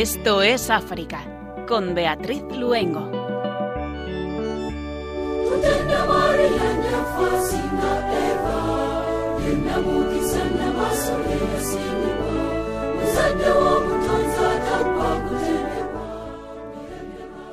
[0.00, 1.26] Esto es África,
[1.68, 3.00] con Beatriz Luengo.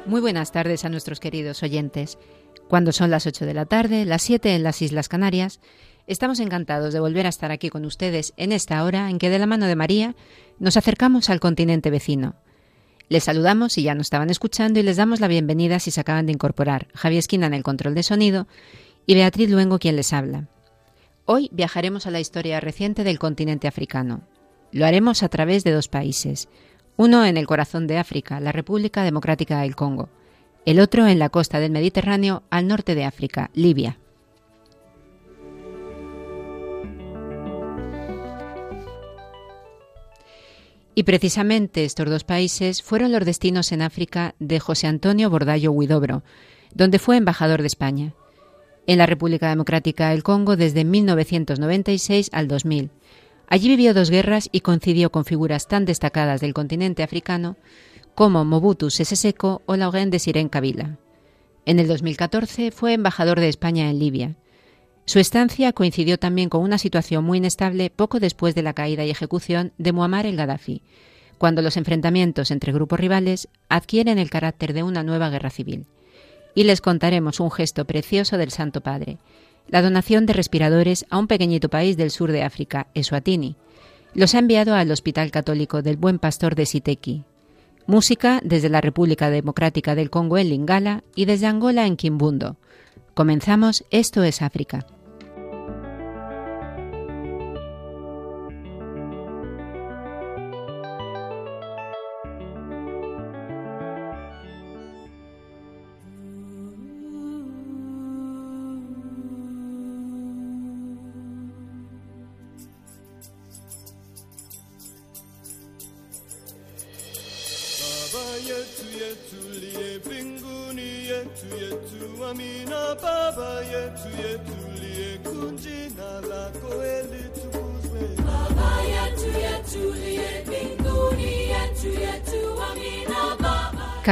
[0.06, 2.18] Muy buenas tardes a nuestros queridos oyentes.
[2.70, 5.60] Cuando son las 8 de la tarde, las 7 en las Islas Canarias,
[6.08, 9.40] estamos encantados de volver a estar aquí con ustedes en esta hora en que de
[9.40, 10.16] la mano de María
[10.58, 12.36] nos acercamos al continente vecino.
[13.10, 16.26] Les saludamos si ya nos estaban escuchando y les damos la bienvenida si se acaban
[16.26, 16.88] de incorporar.
[16.94, 18.48] Javier Esquina en el control de sonido
[19.06, 20.48] y Beatriz Luengo quien les habla.
[21.26, 24.22] Hoy viajaremos a la historia reciente del continente africano.
[24.72, 26.48] Lo haremos a través de dos países,
[26.96, 30.10] uno en el corazón de África, la República Democrática del Congo,
[30.66, 33.98] el otro en la costa del Mediterráneo al norte de África, Libia.
[40.98, 46.24] Y precisamente estos dos países fueron los destinos en África de José Antonio Bordallo Huidobro,
[46.74, 48.16] donde fue embajador de España.
[48.88, 52.90] En la República Democrática del Congo desde 1996 al 2000.
[53.48, 57.58] Allí vivió dos guerras y coincidió con figuras tan destacadas del continente africano
[58.16, 60.98] como Mobutu Sese Seko o Laurent de Siren Kabila.
[61.68, 64.36] En el 2014 fue embajador de España en Libia
[65.08, 69.10] su estancia coincidió también con una situación muy inestable poco después de la caída y
[69.10, 70.82] ejecución de Muammar el Gaddafi,
[71.38, 75.86] cuando los enfrentamientos entre grupos rivales adquieren el carácter de una nueva guerra civil.
[76.56, 79.18] Y les contaremos un gesto precioso del Santo Padre,
[79.70, 83.56] la donación de respiradores a un pequeñito país del sur de África, Eswatini.
[84.14, 87.24] Los ha enviado al Hospital Católico del Buen Pastor de Siteki.
[87.86, 92.58] Música desde la República Democrática del Congo en Lingala y desde Angola en Kimbundo.
[93.14, 94.86] Comenzamos Esto es África.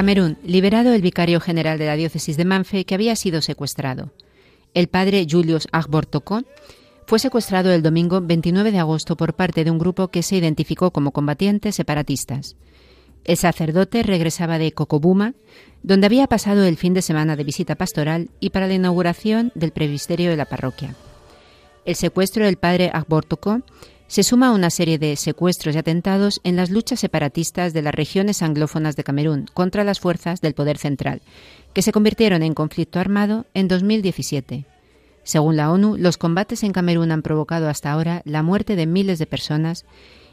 [0.05, 4.11] Camerún, liberado el vicario general de la diócesis de Manfe que había sido secuestrado.
[4.75, 6.43] El padre Julius Agbortoko
[7.07, 10.91] fue secuestrado el domingo 29 de agosto por parte de un grupo que se identificó
[10.91, 12.55] como combatientes separatistas.
[13.23, 15.33] El sacerdote regresaba de Cocobuma,
[15.81, 19.71] donde había pasado el fin de semana de visita pastoral y para la inauguración del
[19.71, 20.93] presbiterio de la parroquia.
[21.83, 23.63] El secuestro del padre Agbortoko
[24.07, 27.95] se suma a una serie de secuestros y atentados en las luchas separatistas de las
[27.95, 31.21] regiones anglófonas de Camerún contra las fuerzas del poder central,
[31.73, 34.65] que se convirtieron en conflicto armado en 2017.
[35.23, 39.17] Según la ONU, los combates en Camerún han provocado hasta ahora la muerte de miles
[39.17, 39.85] de personas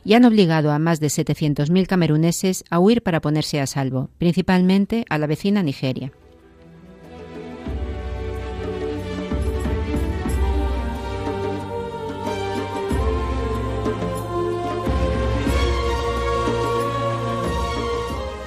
[0.04, 5.06] y han obligado a más de 700.000 cameruneses a huir para ponerse a salvo, principalmente
[5.08, 6.12] a la vecina Nigeria.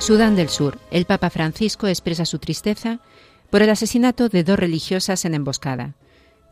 [0.06, 0.78] Sudán del Sur.
[0.92, 3.00] El Papa Francisco expresa su tristeza
[3.50, 5.96] por el asesinato de dos religiosas en emboscada.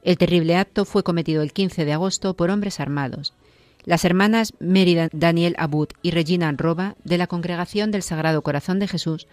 [0.02, 3.36] El terrible acto fue cometido el 15 de agosto por hombres armados.
[3.86, 8.88] Las hermanas Mérida Daniel Abud y Regina Roba, de la Congregación del Sagrado Corazón de
[8.88, 9.28] Jesús,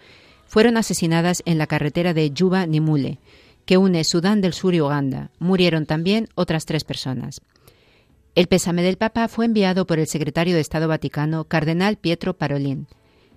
[0.45, 3.17] fueron asesinadas en la carretera de Yuba Nimule,
[3.65, 5.31] que une Sudán del Sur y Uganda.
[5.39, 7.41] Murieron también otras tres personas.
[8.35, 12.85] El pésame del Papa fue enviado por el secretario de Estado Vaticano, Cardenal Pietro Parolin.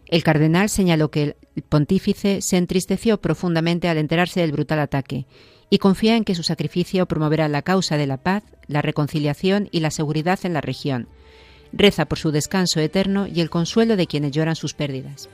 [0.08, 5.26] El cardenal señaló que el pontífice se entristeció profundamente al enterarse del brutal ataque
[5.70, 9.80] y confía en que su sacrificio promoverá la causa de la paz, la reconciliación y
[9.80, 11.08] la seguridad en la región.
[11.72, 15.28] Reza por su descanso eterno y el consuelo de quienes lloran sus pérdidas.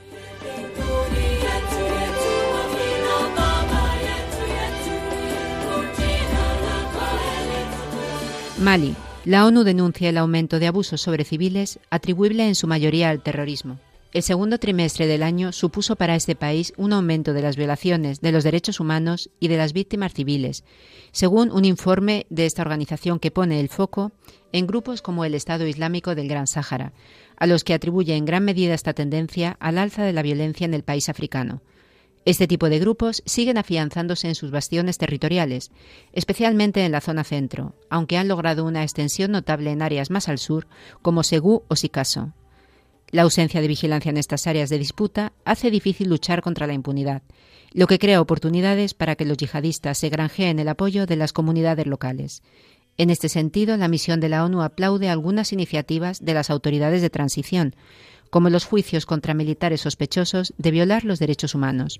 [8.57, 8.95] Mali.
[9.23, 13.77] La ONU denuncia el aumento de abusos sobre civiles atribuible en su mayoría al terrorismo.
[14.13, 18.33] El segundo trimestre del año supuso para este país un aumento de las violaciones de
[18.33, 20.65] los derechos humanos y de las víctimas civiles,
[21.13, 24.11] según un informe de esta organización que pone el foco
[24.51, 26.91] en grupos como el Estado Islámico del Gran Sáhara,
[27.37, 30.73] a los que atribuye en gran medida esta tendencia al alza de la violencia en
[30.73, 31.61] el país africano.
[32.25, 35.71] Este tipo de grupos siguen afianzándose en sus bastiones territoriales,
[36.11, 40.37] especialmente en la zona centro, aunque han logrado una extensión notable en áreas más al
[40.37, 40.67] sur,
[41.01, 42.33] como Segú o Sikaso.
[43.11, 47.23] La ausencia de vigilancia en estas áreas de disputa hace difícil luchar contra la impunidad,
[47.73, 51.87] lo que crea oportunidades para que los yihadistas se granjeen el apoyo de las comunidades
[51.87, 52.41] locales.
[52.97, 57.09] En este sentido, la misión de la ONU aplaude algunas iniciativas de las autoridades de
[57.09, 57.75] transición,
[58.29, 61.99] como los juicios contra militares sospechosos de violar los derechos humanos.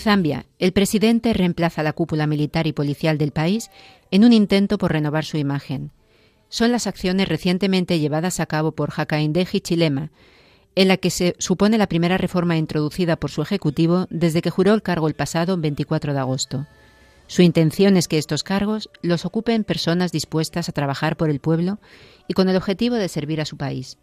[0.00, 0.46] Zambia.
[0.58, 3.70] El presidente reemplaza la cúpula militar y policial del país
[4.10, 5.92] en un intento por renovar su imagen.
[6.48, 10.10] Son las acciones recientemente llevadas a cabo por Hakainde Chilema,
[10.74, 14.74] en la que se supone la primera reforma introducida por su ejecutivo desde que juró
[14.74, 16.66] el cargo el pasado 24 de agosto.
[17.26, 21.78] Su intención es que estos cargos los ocupen personas dispuestas a trabajar por el pueblo
[22.26, 23.98] y con el objetivo de servir a su país.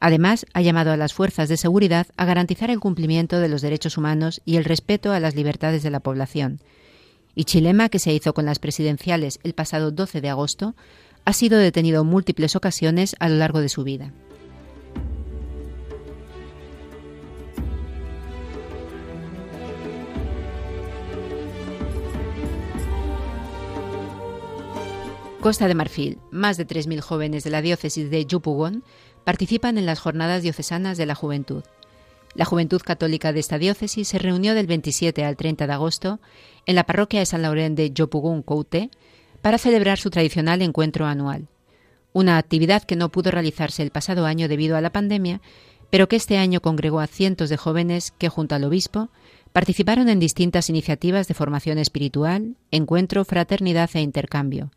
[0.00, 3.96] Además, ha llamado a las fuerzas de seguridad a garantizar el cumplimiento de los derechos
[3.96, 6.60] humanos y el respeto a las libertades de la población.
[7.34, 10.74] Y Chilema, que se hizo con las presidenciales el pasado 12 de agosto,
[11.24, 14.12] ha sido detenido en múltiples ocasiones a lo largo de su vida.
[25.40, 28.82] Costa de Marfil, más de 3.000 jóvenes de la diócesis de Yupugón
[29.26, 31.64] participan en las jornadas diocesanas de la juventud.
[32.36, 36.20] La juventud católica de esta diócesis se reunió del 27 al 30 de agosto
[36.64, 38.88] en la parroquia de San Laurent de Yopugún Coute
[39.42, 41.48] para celebrar su tradicional encuentro anual.
[42.12, 45.40] Una actividad que no pudo realizarse el pasado año debido a la pandemia,
[45.90, 49.08] pero que este año congregó a cientos de jóvenes que, junto al obispo,
[49.52, 54.70] participaron en distintas iniciativas de formación espiritual, encuentro, fraternidad e intercambio.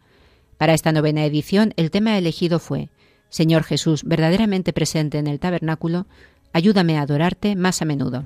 [0.57, 2.90] Para esta novena edición, el tema elegido fue
[3.30, 6.08] Señor Jesús, verdaderamente presente en el tabernáculo,
[6.54, 8.26] ayúdame a adorarte más a menudo.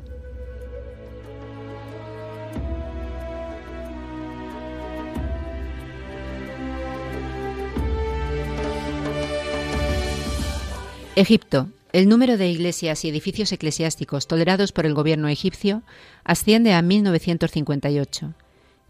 [11.15, 11.69] Egipto.
[11.91, 15.83] El número de iglesias y edificios eclesiásticos tolerados por el gobierno egipcio
[16.23, 18.33] asciende a 1958.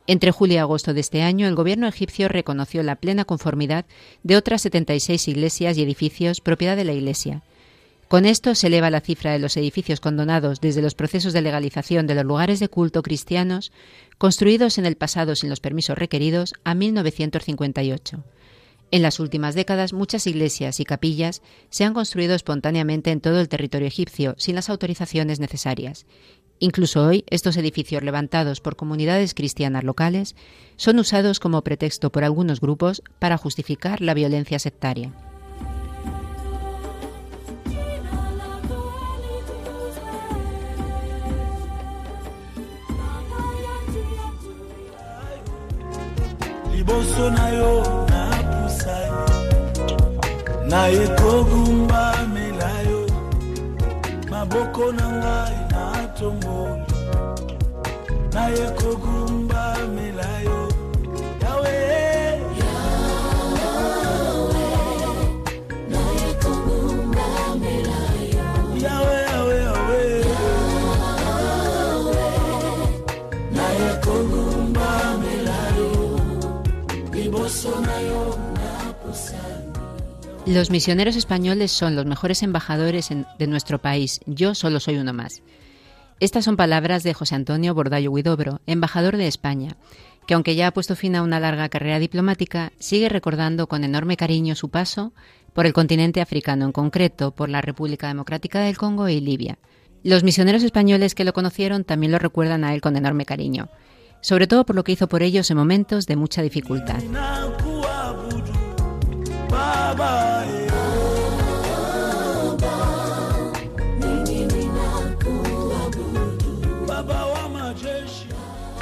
[0.05, 3.85] Entre julio y agosto de este año, el gobierno egipcio reconoció la plena conformidad
[4.23, 7.41] de otras 76 iglesias y edificios propiedad de la Iglesia.
[8.09, 12.05] Con esto se eleva la cifra de los edificios condonados desde los procesos de legalización
[12.05, 13.71] de los lugares de culto cristianos
[14.17, 18.23] construidos en el pasado sin los permisos requeridos a 1958.
[18.91, 21.41] En las últimas décadas, muchas iglesias y capillas
[21.71, 26.05] se han construido espontáneamente en todo el territorio egipcio sin las autorizaciones necesarias,
[26.59, 30.35] Incluso hoy, estos edificios levantados por comunidades cristianas locales
[30.77, 35.11] son usados como pretexto por algunos grupos para justificar la violencia sectaria.
[80.47, 84.21] Los misioneros españoles son los mejores embajadores de nuestro país.
[84.25, 85.43] Yo solo soy uno más.
[86.23, 89.75] Estas son palabras de José Antonio Bordallo Huidobro, embajador de España,
[90.25, 94.15] que aunque ya ha puesto fin a una larga carrera diplomática, sigue recordando con enorme
[94.15, 95.11] cariño su paso
[95.51, 99.57] por el continente africano, en concreto por la República Democrática del Congo y Libia.
[100.01, 103.67] Los misioneros españoles que lo conocieron también lo recuerdan a él con enorme cariño,
[104.21, 107.03] sobre todo por lo que hizo por ellos en momentos de mucha dificultad.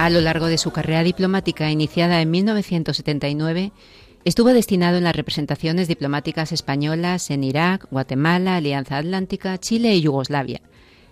[0.02, 3.72] A lo largo de su carrera diplomática, iniciada en 1979,
[4.26, 10.62] estuvo destinado en las representaciones diplomáticas españolas en Irak, Guatemala, Alianza Atlántica, Chile y Yugoslavia.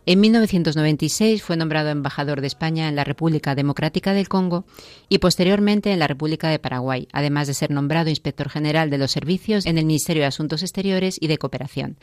[0.08, 4.65] En 1996 fue nombrado embajador de España en la República Democrática del Congo
[5.08, 9.12] y posteriormente en la República de Paraguay, además de ser nombrado inspector general de los
[9.12, 12.00] servicios en el Ministerio de Asuntos Exteriores y de Cooperación.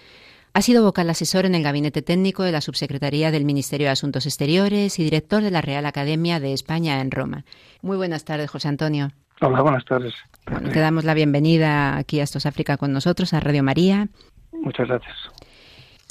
[0.56, 4.24] Ha sido vocal asesor en el Gabinete Técnico de la Subsecretaría del Ministerio de Asuntos
[4.24, 7.44] Exteriores y director de la Real Academia de España en Roma.
[7.82, 9.10] Muy buenas tardes, José Antonio.
[9.42, 10.14] Hola, buenas tardes.
[10.50, 14.08] Bueno, te damos la bienvenida aquí a Estos África con nosotros, a Radio María.
[14.50, 15.14] Muchas gracias.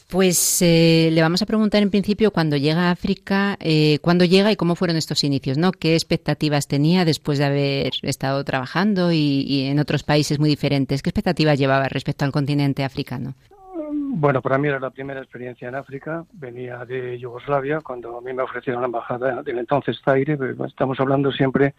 [0.09, 4.51] Pues eh, le vamos a preguntar en principio cuando llega a África, eh, cuándo llega
[4.51, 5.71] y cómo fueron estos inicios, ¿no?
[5.71, 11.01] ¿Qué expectativas tenía después de haber estado trabajando y, en otros países muy diferentes?
[11.01, 13.33] ¿Qué expectativas llevaba respecto al continente africano?
[14.17, 16.23] Bueno, para mí era la primera experiencia en África.
[16.31, 20.37] Venía de Yugoslavia cuando a mí me ofrecieron la embajada del entonces Zaire.
[20.65, 21.75] Estamos hablando siempre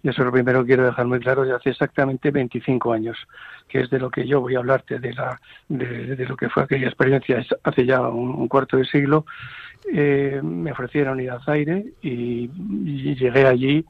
[0.00, 3.18] y eso es lo primero que quiero dejar muy claro, de hace exactamente 25 años,
[3.66, 6.62] que es de lo que yo voy a hablarte, de, la, de, lo que fue
[6.62, 9.26] aquella experiencia hace ya un, cuarto de siglo.
[9.92, 12.48] Eh, me ofrecieron ir a Zaire y
[13.16, 13.84] llegué allí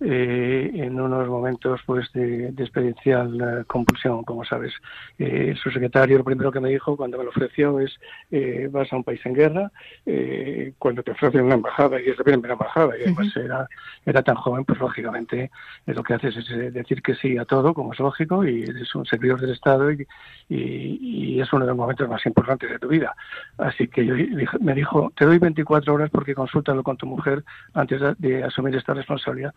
[0.00, 4.72] eh, en unos momentos pues de, experiencial eh, compulsión, como sabes.
[5.18, 7.98] Eh, su secretario lo primero que me dijo cuando me lo ofreció es
[8.70, 9.72] vas a un país en guerra,
[10.78, 13.68] cuando te ofrecen una embajada y es la primera embajada y además era,
[14.04, 15.50] era tan joven, pues lógicamente
[15.86, 19.06] lo que haces es decir que sí a todo, como es lógico, y eres un
[19.06, 20.06] servidor del Estado y,
[20.48, 23.14] y, es uno de los momentos más importantes de tu vida.
[23.56, 24.14] Así que yo,
[24.60, 28.94] me dijo, te doy 24 horas porque consúltalo con tu mujer antes de asumir esta
[28.94, 29.54] responsabilidad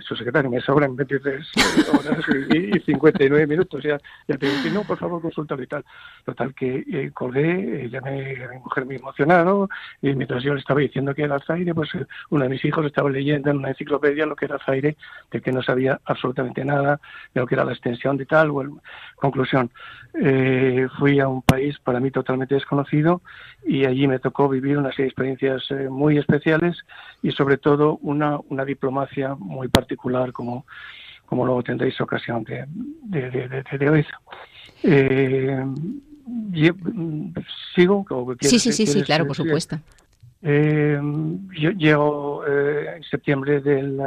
[0.00, 1.50] su secretario me sobran 23
[1.92, 2.24] horas
[2.54, 3.82] y, 59 minutos.
[3.82, 5.84] Ya, ya te dije, no, por favor, consulta y tal.
[6.24, 9.68] Total, que eh, colgué, eh, llamé a mi mujer muy emocionado,
[10.02, 12.84] y mientras yo le estaba diciendo que era Zaire, pues eh, uno de mis hijos
[12.86, 14.96] estaba leyendo en una enciclopedia lo que era Zaire,
[15.30, 17.00] de que no sabía absolutamente nada
[17.34, 18.50] de lo que era la extensión de tal.
[18.50, 18.80] Bueno,
[19.16, 19.70] conclusión,
[20.14, 23.22] eh, fui a un país para mí totalmente desconocido
[23.64, 26.76] y allí me tocó vivir una serie de experiencias muy especiales
[27.22, 30.66] y sobre todo una, una diplomacia muy particular como,
[31.26, 34.06] como luego tendréis ocasión de, de, de, de oír.
[34.82, 35.64] Eh,
[37.74, 38.04] ¿Sigo?
[38.40, 39.78] sí, sí, sí, sí, claro, por supuesto.
[40.42, 40.98] Eh,
[41.58, 44.00] yo llego eh, en septiembre del,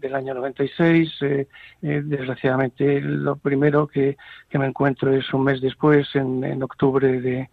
[0.00, 1.10] del año 96.
[1.22, 1.48] Eh,
[1.82, 4.16] eh, desgraciadamente, lo primero que,
[4.50, 7.48] que, me encuentro es un mes después, en, en octubre de,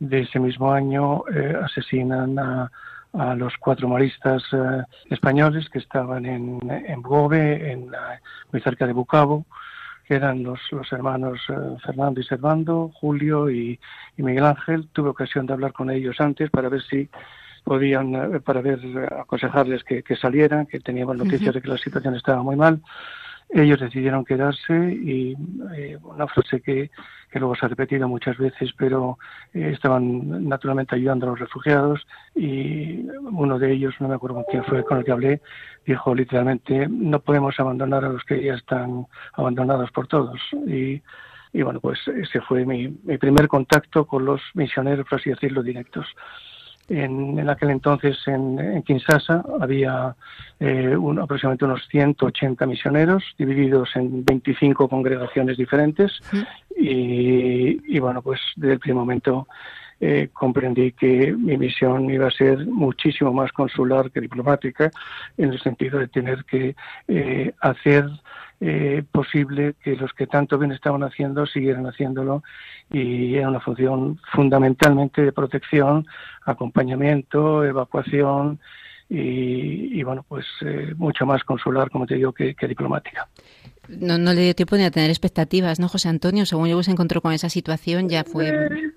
[0.00, 2.72] de ese mismo año, eh, asesinan a,
[3.18, 7.90] a los cuatro maristas eh, españoles que estaban en, en Bogove, en,
[8.52, 9.46] muy cerca de Bucabo,
[10.06, 11.54] que eran los, los hermanos eh,
[11.84, 13.78] Fernando y Servando, Julio y,
[14.16, 14.88] Miguel Ángel.
[14.92, 17.08] Tuve ocasión de hablar con ellos antes para ver si
[17.64, 18.80] podían, eh, para ver,
[19.18, 22.80] aconsejarles que, que salieran, que teníamos noticias de que la situación estaba muy mal
[23.50, 25.36] ellos decidieron quedarse y
[25.76, 26.90] eh, una frase que,
[27.30, 29.18] que, luego se ha repetido muchas veces, pero
[29.54, 34.44] eh, estaban naturalmente ayudando a los refugiados y uno de ellos, no me acuerdo con
[34.50, 35.40] quién fue con el que hablé,
[35.86, 40.40] dijo literalmente, no podemos abandonar a los que ya están abandonados por todos.
[40.66, 41.00] Y,
[41.52, 45.62] y bueno, pues ese fue mi, mi primer contacto con los misioneros, por así decirlo,
[45.62, 46.06] directos.
[46.88, 50.14] En, en, aquel entonces en, en Kinshasa había
[50.60, 56.12] eh, un, aproximadamente unos 180 misioneros divididos en 25 congregaciones diferentes.
[56.78, 59.48] Y, y, bueno, pues desde el primer momento
[59.98, 64.90] eh, comprendí que mi misión iba a ser muchísimo más consular que diplomática
[65.38, 66.76] en el sentido de tener que
[67.08, 68.04] eh, hacer
[68.60, 72.42] eh, posible que los que tanto bien estaban haciendo siguieran haciéndolo
[72.90, 76.06] y era una función fundamentalmente de protección,
[76.44, 78.58] acompañamiento, evacuación
[79.08, 83.28] y, bueno, pues eh, mucho más consular, como te digo, que, diplomática.
[83.88, 86.44] No, no le dio tiempo ni a tener expectativas, ¿no, José Antonio?
[86.44, 88.92] Según yo se encontró con esa situación, ya fue...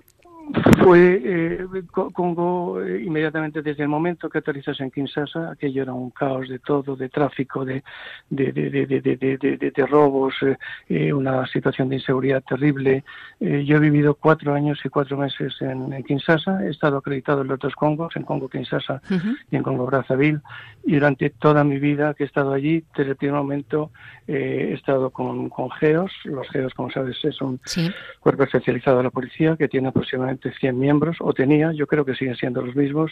[0.84, 6.10] Fue eh, Congo eh, inmediatamente desde el momento que aterrizas en Kinshasa, aquello era un
[6.10, 7.84] caos de todo, de tráfico, de,
[8.30, 13.04] de, de, de, de robos, eh, eh, una situación de inseguridad terrible.
[13.40, 17.42] Eh, yo he vivido cuatro años y cuatro meses en, en, Kinshasa, he estado acreditado
[17.42, 19.38] en los dos Congos, en Congo Kinshasa uh -huh.
[19.52, 20.42] y en Congo Brazzaville,
[20.84, 23.92] y durante toda mi vida que he estado allí, desde el primer momento
[24.28, 27.90] he estado con, con GEOS, los GEOS como sabes es un sí.
[28.20, 32.16] cuerpo especializado de la policía que tiene aproximadamente 100 miembros, o tenía, yo creo que
[32.16, 33.12] siguen siendo los mismos,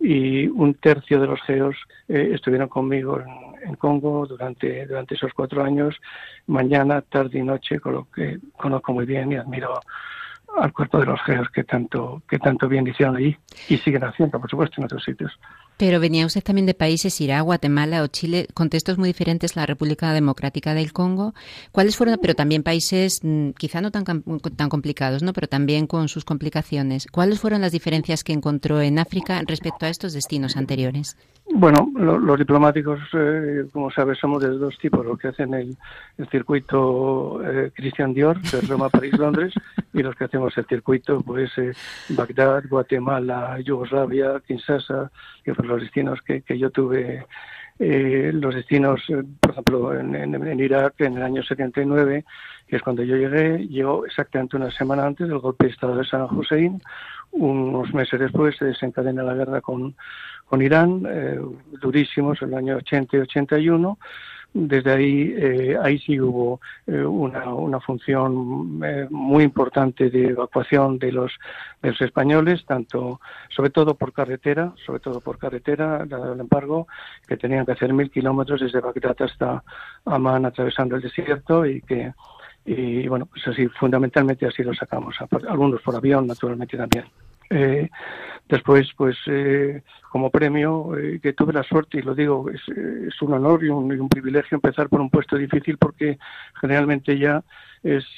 [0.00, 1.76] y un tercio de los geos
[2.08, 5.96] eh, estuvieron conmigo en, en, Congo durante, durante esos cuatro años,
[6.46, 9.80] mañana, tarde y noche, con lo que conozco muy bien y admiro
[10.56, 13.36] al cuerpo de los geos que tanto, que tanto bien hicieron allí
[13.68, 15.38] y siguen haciendo, por supuesto, en otros sitios.
[15.82, 20.12] Pero venía usted también de países, Irá, Guatemala o Chile, contextos muy diferentes, la República
[20.12, 21.34] Democrática del Congo.
[21.72, 25.32] ¿Cuáles fueron, pero también países mm, quizá no tan, tan complicados, ¿no?
[25.32, 27.08] pero también con sus complicaciones?
[27.10, 31.16] ¿Cuáles fueron las diferencias que encontró en África respecto a estos destinos anteriores?
[31.54, 35.76] Bueno, lo, los diplomáticos, eh, como sabes, somos de dos tipos, los que hacen el,
[36.30, 39.52] circuito eh, Christian Dior, de Roma, París, Londres,
[39.92, 41.72] y los que hacemos el circuito, pues, eh,
[42.10, 45.10] Bagdad, Guatemala, Yugoslavia, Kinshasa,
[45.44, 47.26] que los destinos que, que yo tuve
[47.78, 49.02] los destinos,
[49.40, 52.24] por ejemplo, en, Irak en el año 79,
[52.68, 56.04] que es cuando yo llegué, llegó exactamente una semana antes del golpe de Estado de
[56.04, 56.80] San Hussein.
[57.32, 59.96] Unos meses después se desencadena la guerra con,
[60.44, 61.02] con Irán,
[61.80, 63.98] durísimos, en el año 80 y 81
[64.54, 70.98] desde ahí, eh, ahí sí hubo eh, una, una, función eh, muy importante de evacuación
[70.98, 71.32] de los,
[71.80, 76.86] de los españoles, tanto, sobre todo por carretera, sobre todo por carretera, dado el embargo,
[77.26, 79.62] que tenían que hacer mil kilómetros desde Bagdad hasta
[80.04, 82.12] Amán atravesando el desierto y que,
[82.66, 85.16] y bueno, pues así, fundamentalmente así lo sacamos,
[85.48, 87.04] algunos por avión, naturalmente también.
[87.52, 87.90] Eh,
[88.48, 92.62] después, pues eh, como premio, eh, que tuve la suerte, y lo digo, es,
[93.20, 96.18] un honor y un, privilegio empezar por un puesto difícil porque
[96.60, 97.42] generalmente ya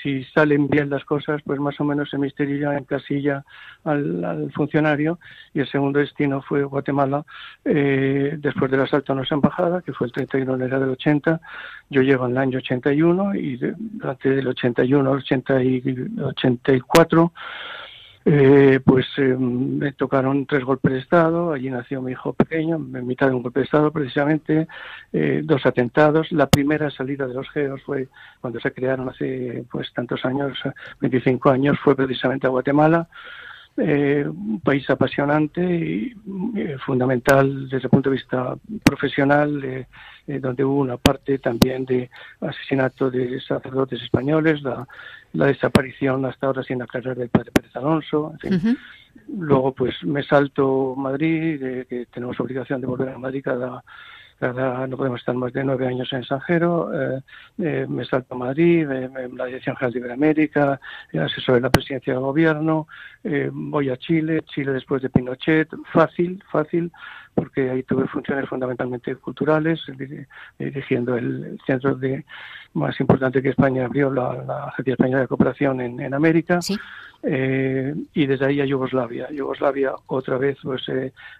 [0.03, 3.45] si salen bien las cosas, pues más o menos se misteria en casilla
[3.85, 5.19] al, funcionario
[5.55, 7.25] y el segundo destino fue Guatemala
[7.65, 11.41] después del asalto a nuestra embajada, que fue el 31 de enero del 80.
[11.89, 15.25] Yo llego en el año 81 y durante el 81 al
[16.23, 17.33] 84
[18.27, 23.07] eh, pues eh, me tocaron tres golpes de Estado, allí nació mi hijo pequeño, en
[23.07, 24.67] mitad de un golpe de Estado precisamente,
[25.13, 26.33] eh, dos atentados.
[26.33, 28.09] La primera salida de los geos fue
[28.41, 30.59] cuando se crearon hace pues tantos años,
[31.01, 33.09] 25 años, fue precisamente a Guatemala.
[33.77, 36.15] Eh, un país apasionante y
[36.55, 38.55] eh, fundamental desde el punto de vista
[38.85, 39.87] profesional, eh,
[40.39, 42.09] donde hubo una parte también de
[42.41, 44.87] asesinato de sacerdotes españoles, la,
[45.33, 48.35] desaparición hasta ahora sin aclarar del padre Pérez Alonso,
[49.29, 53.83] Luego, pues me salto Madrid, que tenemos obligación de volver a Madrid cada
[54.53, 57.21] no podemos estar más de nueve años en extranjero, eh,
[57.59, 60.81] eh, me salto a Madrid, en la Dirección General de Iberoamérica,
[61.13, 62.87] eh, asesor de la presidencia del gobierno,
[63.53, 66.93] voy a Chile, Chile después de Pinochet, fácil, fácil,
[67.35, 69.81] porque ahí tuve funciones fundamentalmente culturales,
[70.59, 72.25] dirigiendo el centro de
[72.75, 76.59] más importante que España abrió, la, Agencia Española de Cooperación en, América,
[77.23, 79.31] y desde ahí a Yugoslavia.
[79.31, 80.83] Yugoslavia otra vez, pues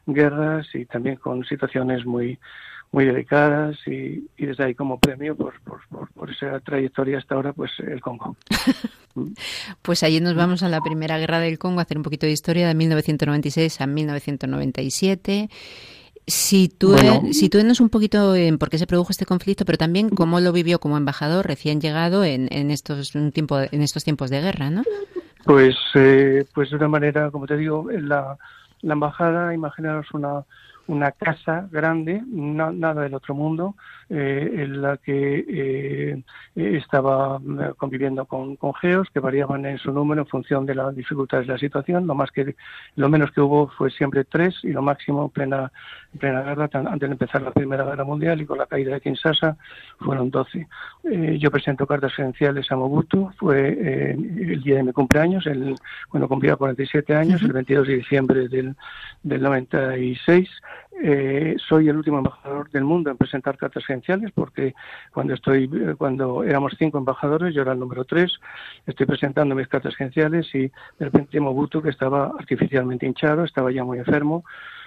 [0.07, 2.39] guerras y también con situaciones muy
[2.95, 5.55] muy dedicadas y, desde ahí como premio por,
[6.15, 8.37] por, esa trayectoria hasta ahora, pues el Congo.
[9.83, 12.33] pues allí nos vamos a la Primera Guerra del Congo a hacer un poquito de
[12.33, 15.49] historia de 1996 a 1997.
[16.25, 16.95] Si tú,
[17.33, 20.53] si tú un poquito en por qué se produjo este conflicto, pero también cómo lo
[20.53, 24.71] vivió como embajador recién llegado en, en estos un tiempo en estos tiempos de guerra,
[24.71, 24.85] ¿no?
[25.45, 28.39] Pues eh, pues de una manera, como te digo, la,
[28.83, 30.45] la embajada, imaginaros una
[30.87, 33.75] una casa grande, nada del otro mundo,
[34.11, 36.23] en la que eh,
[36.55, 40.95] estaba eh, conviviendo con, con, geos que variaban en su número en función de las
[40.95, 42.07] dificultades de la situación.
[42.07, 42.55] Lo más que
[42.97, 45.73] lo menos que hubo fue siempre tres y lo máximo en plena,
[46.19, 49.57] plena guerra, antes de empezar la Primera Guerra Mundial y con la caída de Kinshasa
[49.99, 50.67] fueron doce.
[51.39, 55.75] yo presento cartas credenciales a Mobutu, fue el día de mi cumpleaños, el,
[56.09, 58.77] cuando cumplía 47 años, el 22 de diciembre del,
[59.23, 60.49] del 96.
[61.03, 64.75] Eh, soy el último embajador del mundo en presentar cartas gerenciales porque
[65.13, 68.39] cuando estoy eh, cuando éramos cinco embajadores yo era el número tres
[68.87, 73.83] estoy presentando mis cartas gerenciales y de repente Mobutu que estaba artificialmente hinchado estaba ya
[73.83, 74.45] muy enfermo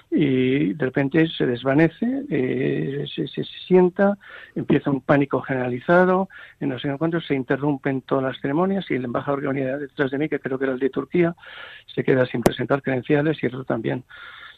[0.09, 4.17] y de repente se desvanece, eh, se, se, sienta,
[4.55, 9.05] empieza un pánico generalizado, en no sé cuánto se interrumpen todas las ceremonias y el
[9.05, 11.35] embajador que venía detrás de mí, que creo que era el de Turquía,
[11.93, 14.03] se queda sin presentar credenciales y eso también.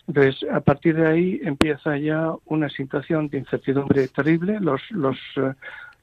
[0.10, 4.60] Entonces, a partir de ahí empieza ya una situación de incertidumbre terrible.
[4.60, 5.54] Los, los, eh,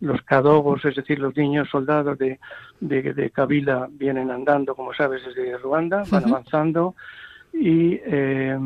[0.01, 2.38] los cadogos, es decir, los niños soldados de,
[2.79, 6.95] de, de Kabila vienen andando, como sabes, desde Ruanda, van avanzando
[7.53, 8.57] y, eh,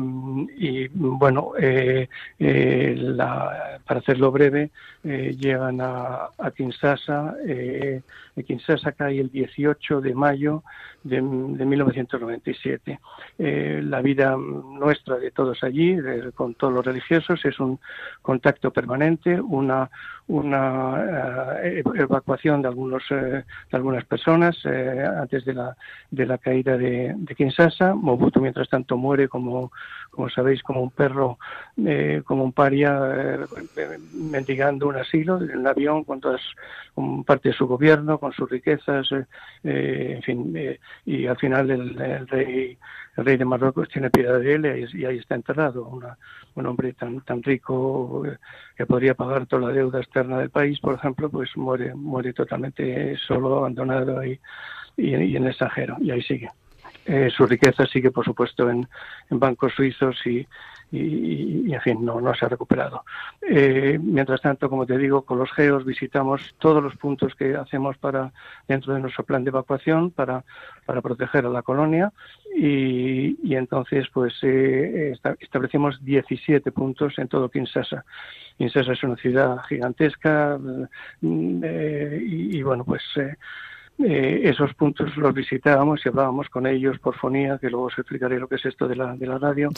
[0.57, 4.69] y bueno, eh, eh, la, para hacerlo breve,
[5.03, 7.35] eh, llegan a, a Kinshasa.
[8.35, 10.63] Eh, Kinshasa cae el 18 de mayo
[11.03, 12.99] de, de 1997.
[13.37, 15.97] la vida nuestra de todos allí,
[16.35, 17.79] con todos los religiosos, es un
[18.21, 19.89] contacto permanente, una,
[20.27, 25.75] una evacuación de algunos de algunas personas antes de la
[26.11, 27.95] de la caída de, de Kinshasa.
[27.95, 29.71] Mobutu, mientras tanto, muere como,
[30.11, 31.39] como sabéis, como un perro,
[31.83, 32.99] eh, como un paria,
[33.75, 36.41] eh, mendigando un asilo en un avión con todas,
[36.93, 39.07] con parte de su gobierno, con sus riquezas,
[39.63, 42.77] eh, en fin, y al final el, rey
[43.17, 45.99] el rey de Marruecos tiene piedad de él y, ahí está enterrado,
[46.55, 48.23] un hombre tan tan rico
[48.75, 53.15] que podría pagar toda la deuda externa del país, por ejemplo, pues muere muere totalmente
[53.17, 54.39] solo, abandonado y,
[54.97, 56.49] y, y en el extranjero, y ahí sigue.
[57.35, 58.87] Su riqueza sigue, por supuesto, en,
[59.29, 60.47] bancos suizos y,
[60.91, 63.03] y, en fin, no, no se ha recuperado.
[63.41, 67.97] Eh, mientras tanto, como te digo, con los geos visitamos todos los puntos que hacemos
[67.97, 68.33] para
[68.67, 70.43] dentro de nuestro plan de evacuación para,
[70.85, 72.11] para proteger a la colonia
[72.55, 78.03] y, entonces pues eh, establecimos 17 puntos en todo Kinshasa.
[78.57, 80.57] Kinshasa es una ciudad gigantesca
[81.21, 83.01] mm, eh, y, y, bueno, pues
[84.03, 88.39] eh, esos puntos los visitábamos y hablábamos con ellos por fonía, que luego os explicaré
[88.39, 89.69] lo que es esto de la, de la radio,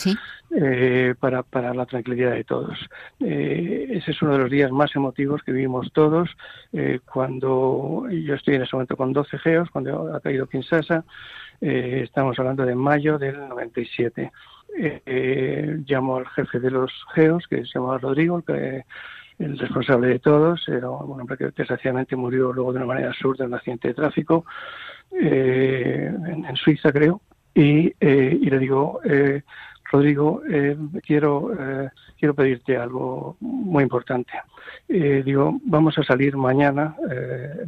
[0.55, 2.77] eh, para, para la tranquilidad de todos.
[3.19, 6.29] Eh, ese es uno de los días más emotivos que vivimos todos,
[7.05, 11.03] cuando yo estoy en ese momento con 12 geos, cuando ha caído Kinshasa,
[11.61, 14.31] estamos hablando de mayo del 97.
[15.85, 18.85] llamo al jefe de los geos, que se llama Rodrigo, que
[19.39, 23.45] el responsable de todos, era un hombre que desgraciadamente murió luego de una manera absurda
[23.45, 24.45] en un accidente de tráfico
[25.11, 27.21] eh, en, Suiza, creo,
[27.53, 29.43] y, eh, y le digo, eh,
[29.91, 30.41] Rodrigo,
[31.05, 31.51] quiero,
[32.17, 34.33] quiero pedirte algo muy importante.
[34.87, 36.95] digo, vamos a salir mañana,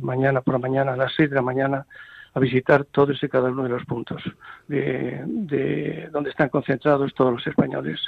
[0.02, 1.86] mañana por la mañana, a las seis de la mañana,
[2.34, 4.24] a visitar todos y cada uno de los puntos
[4.68, 8.00] de donde están concentrados todos los españoles.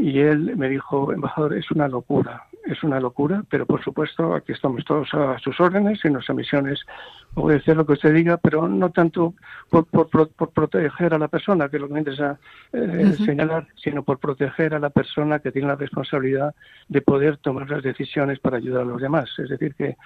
[0.00, 4.52] Y él me dijo, embajador, es una locura, es una locura, pero por supuesto aquí
[4.52, 6.80] estamos todos a sus órdenes y nuestra misión es
[7.34, 9.34] obedecer lo que usted diga, pero no tanto
[9.68, 12.38] por, por, por proteger a la persona, que es lo que me interesa
[12.72, 16.54] eh, señalar, sino por proteger a la persona que tiene la responsabilidad
[16.88, 19.30] de poder tomar las decisiones para ayudar a los demás.
[19.38, 19.96] Es decir, que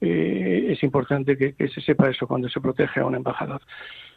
[0.00, 3.62] eh, es importante que, se sepa eso cuando se protege a un embajador.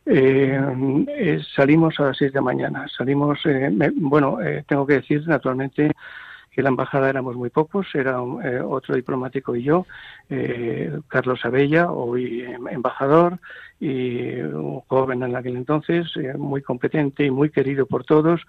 [0.10, 2.86] Eh, salimos a las seis de la mañana.
[2.96, 3.39] Salimos,
[3.96, 5.91] bueno, tengo que decir naturalmente
[6.58, 9.86] que la embajada éramos muy pocos, era eh, otro diplomático y yo,
[10.28, 13.38] eh, Carlos Abella, hoy embajador,
[13.80, 18.41] y un joven en aquel entonces, eh, muy competente y muy querido por todos.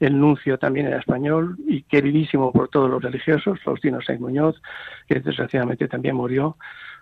[0.00, 4.60] El nuncio también era español y queridísimo por todos los religiosos, Faustino Sainz Muñoz,
[5.06, 6.56] que desgraciadamente también murió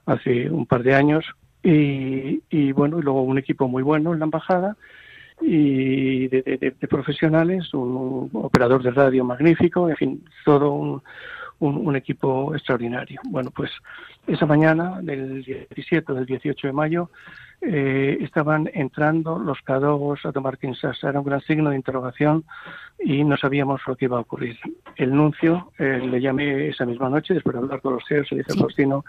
[0.05, 1.25] hace un par de años.
[1.63, 4.77] Y, y bueno, y luego un equipo muy bueno en la embajada
[5.43, 11.03] y de, profesionales, un, operador de radio magnífico, en fin, todo un,
[11.61, 13.21] un, equipo extraordinario.
[13.25, 13.71] Bueno, pues
[14.27, 17.11] esa mañana del 17 o del 18 de mayo
[17.63, 21.11] eh, estaban entrando los cadogos a tomar Kinshasa.
[21.11, 22.45] Era un gran signo de interrogación
[22.99, 24.59] y no sabíamos lo que iba a ocurrir.
[24.97, 28.37] El nuncio eh, le llamé esa misma noche, después de hablar con los CEOs, y
[28.37, 29.05] dije, Faustino,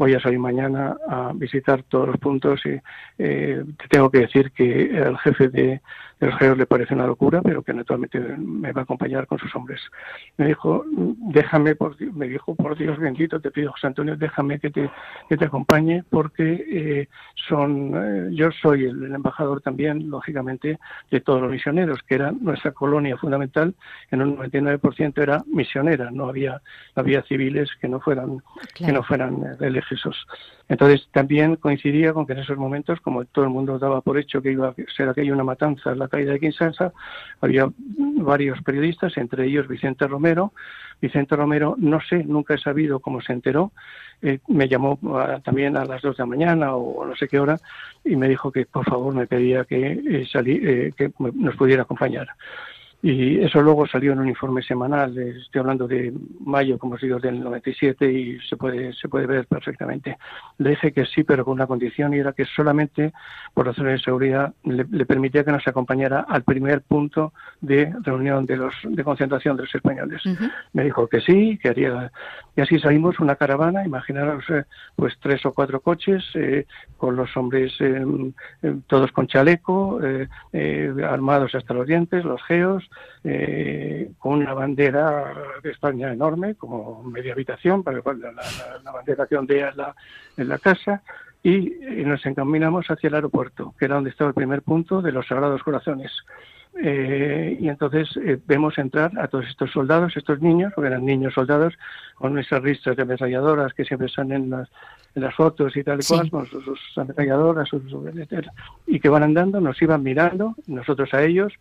[0.00, 2.80] voy a salir mañana a visitar todos los puntos y
[3.18, 5.82] eh, te tengo que decir que el jefe de
[6.20, 9.54] los geos le parece una locura, pero que naturalmente me va a acompañar con sus
[9.56, 9.80] hombres.
[10.36, 14.70] Me dijo, déjame, por, me dijo, por Dios bendito, te pido, José Antonio, déjame que
[14.70, 14.90] te,
[15.28, 17.08] que te acompañe porque eh,
[17.48, 20.78] son, eh, yo soy el, embajador también, lógicamente,
[21.10, 23.74] de todos los misioneros, que era nuestra colonia fundamental,
[24.10, 26.60] en un 99% era misionera, no había,
[26.94, 28.42] había civiles que no fueran,
[28.74, 30.26] que no fueran religiosos
[30.70, 34.40] entonces también coincidía con que en esos momentos, como todo el mundo daba por hecho
[34.40, 36.92] que iba a ser aquella una matanza, la caída de Kinshasa,
[37.40, 40.52] había varios periodistas, entre ellos Vicente Romero.
[41.00, 43.72] Vicente Romero, no sé, nunca he sabido cómo se enteró,
[44.22, 44.98] eh, me llamó
[45.42, 47.56] también a las dos de la mañana o no sé qué hora
[48.04, 52.28] y me dijo que por favor me pedía que, eh, eh, que nos pudiera acompañar.
[53.02, 56.12] Y eso luego salió en un informe semanal, estoy hablando de
[56.44, 60.18] mayo, como os digo, del 97 y se puede, se puede ver perfectamente.
[60.58, 63.12] Le dije que sí, pero con una condición y era que solamente
[63.54, 67.32] por razones de seguridad le, permitía que nos acompañara al primer punto
[67.62, 70.22] de reunión de los de concentración de los españoles.
[70.74, 72.12] Me dijo que sí, que haría
[72.56, 74.64] y así salimos una caravana, imaginaros eh,
[74.96, 78.04] pues tres o cuatro coches eh, con los hombres eh,
[78.86, 80.00] todos con chaleco,
[81.08, 82.89] armados hasta los dientes, los geos,
[83.24, 88.32] eh, con una bandera de España enorme, como media habitación, para la,
[88.82, 89.94] la, bandera que ondea en la,
[90.36, 91.02] en la casa,
[91.42, 91.72] y,
[92.04, 95.62] nos encaminamos hacia el aeropuerto, que era donde estaba el primer punto de los Sagrados
[95.62, 96.12] Corazones.
[96.82, 101.34] Eh, y entonces eh, vemos entrar a todos estos soldados, estos niños, porque eran niños
[101.34, 101.74] soldados,
[102.14, 104.68] con esas ristas de ametralladoras que siempre están en las,
[105.14, 107.82] en las fotos y tal y cual, con sus, ametralladoras, sus,
[108.86, 111.52] y que van andando, nos iban mirando, nosotros a ellos,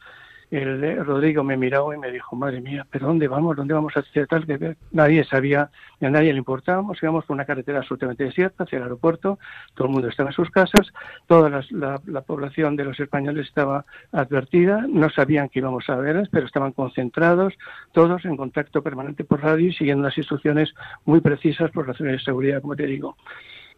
[0.51, 3.55] el eh, Rodrigo me miró y me dijo, madre mía, ¿pero dónde vamos?
[3.55, 4.45] ¿Dónde vamos a hacer tal?
[4.45, 8.77] Que nadie sabía, ni a nadie le importábamos, íbamos por una carretera absolutamente desierta hacia
[8.77, 9.37] el aeropuerto,
[9.75, 10.87] todo el mundo estaba en sus casas,
[11.27, 16.29] toda la, la, población de los españoles estaba advertida, no sabían que íbamos a verles,
[16.31, 17.53] pero estaban concentrados,
[17.91, 20.73] todos en contacto permanente por radio y siguiendo las instrucciones
[21.05, 23.15] muy precisas por razones de seguridad, como te digo.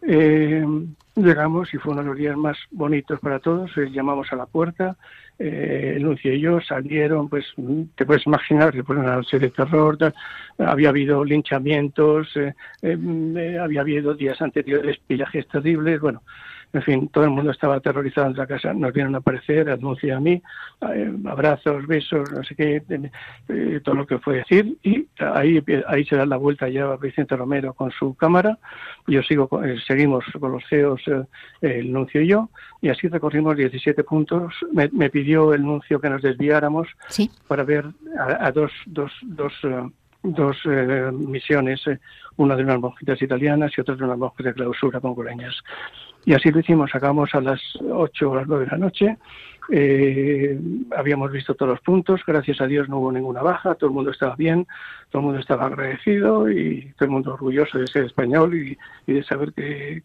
[0.04, 0.64] Eh,
[1.14, 3.70] llegamos y fue uno de los días más bonitos para todos.
[3.76, 4.96] Eh, llamamos a la puerta,
[5.38, 7.46] eh, el nuncio y yo salieron, pues
[7.94, 9.96] te puedes imaginar, después de una noche de terror,
[10.58, 12.34] había habido linchamientos,
[12.82, 16.22] había habido días anteriores pillajes terribles, bueno,
[16.72, 18.72] en fin, todo el mundo estaba aterrorizado en la casa.
[18.72, 20.42] Nos vieron a aparecer, anuncia a mí,
[20.94, 22.82] eh, abrazos, besos, no sé qué,
[23.48, 24.78] eh, todo lo que fue decir.
[24.82, 28.58] Y ahí, ahí se da la vuelta ya Vicente Romero con su cámara.
[29.06, 31.02] Yo sigo, eh, seguimos con los CEOs,
[31.60, 32.48] el nuncio y yo,
[32.80, 34.54] y así recorrimos 17 puntos.
[34.72, 36.88] Me, pidió el nuncio que nos desviáramos
[37.48, 37.84] para ver
[38.18, 39.52] a, dos, dos, dos
[40.24, 40.56] dos
[41.12, 41.82] misiones,
[42.36, 45.54] una de unas monjitas italianas y otra de unas monjas de clausura congoleñas.
[46.24, 49.16] Y así lo hicimos, acabamos a las 8 o las 9 de la noche,
[49.70, 50.58] eh,
[50.96, 54.10] habíamos visto todos los puntos, gracias a Dios no hubo ninguna baja, todo el mundo
[54.10, 54.66] estaba bien,
[55.10, 59.22] todo el mundo estaba agradecido y todo el mundo orgulloso de ser español y, de
[59.22, 60.02] saber que,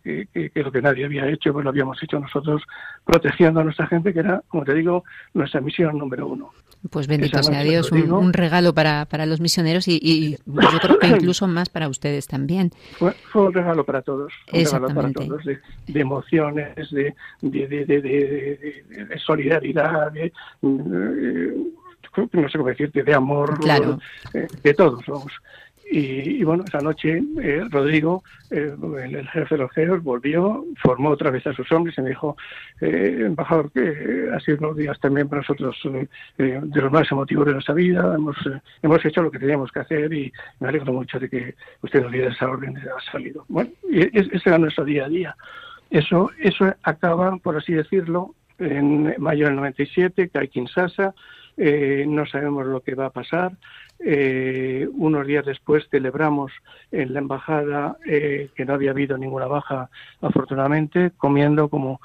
[0.56, 2.64] lo que nadie había hecho, pues lo habíamos hecho nosotros
[3.04, 5.04] protegiendo a nuestra gente, que era, como te digo,
[5.34, 6.52] nuestra misión número uno.
[6.90, 11.48] Pues bendito sea Dios, un, regalo para, para los misioneros y, yo creo que incluso
[11.48, 12.72] más para ustedes también.
[12.98, 15.60] Fue, un regalo para todos, un regalo para todos, de,
[16.00, 20.32] emociones, de, de, de solidaridad, de,
[22.34, 23.60] no sé cómo decirte, de amor,
[24.34, 25.32] eh, de todos, vamos.
[25.90, 28.22] Y, bueno, esa noche eh, Rodrigo,
[28.52, 32.10] eh, el, jefe de los GEOS, volvió, formó otra vez a sus hombres y me
[32.10, 32.36] dijo,
[32.82, 35.78] eh, embajador, que ha sido unos días también para nosotros
[36.38, 38.36] de los más emotivos de nuestra vida, hemos,
[38.82, 42.12] hemos hecho lo que teníamos que hacer y me alegro mucho de que usted nos
[42.12, 43.46] diera esa orden de ha salido.
[43.48, 45.36] Bueno, y ese era nuestro día a día.
[45.90, 51.14] Eso, eso acaba, por así decirlo, en mayo del 97, cae Kinshasa,
[51.58, 53.52] eh, no sabemos lo que va a pasar.
[54.00, 56.52] Eh, unos días después celebramos
[56.92, 59.90] en la embajada eh, que no había habido ninguna baja,
[60.22, 62.00] afortunadamente, comiendo como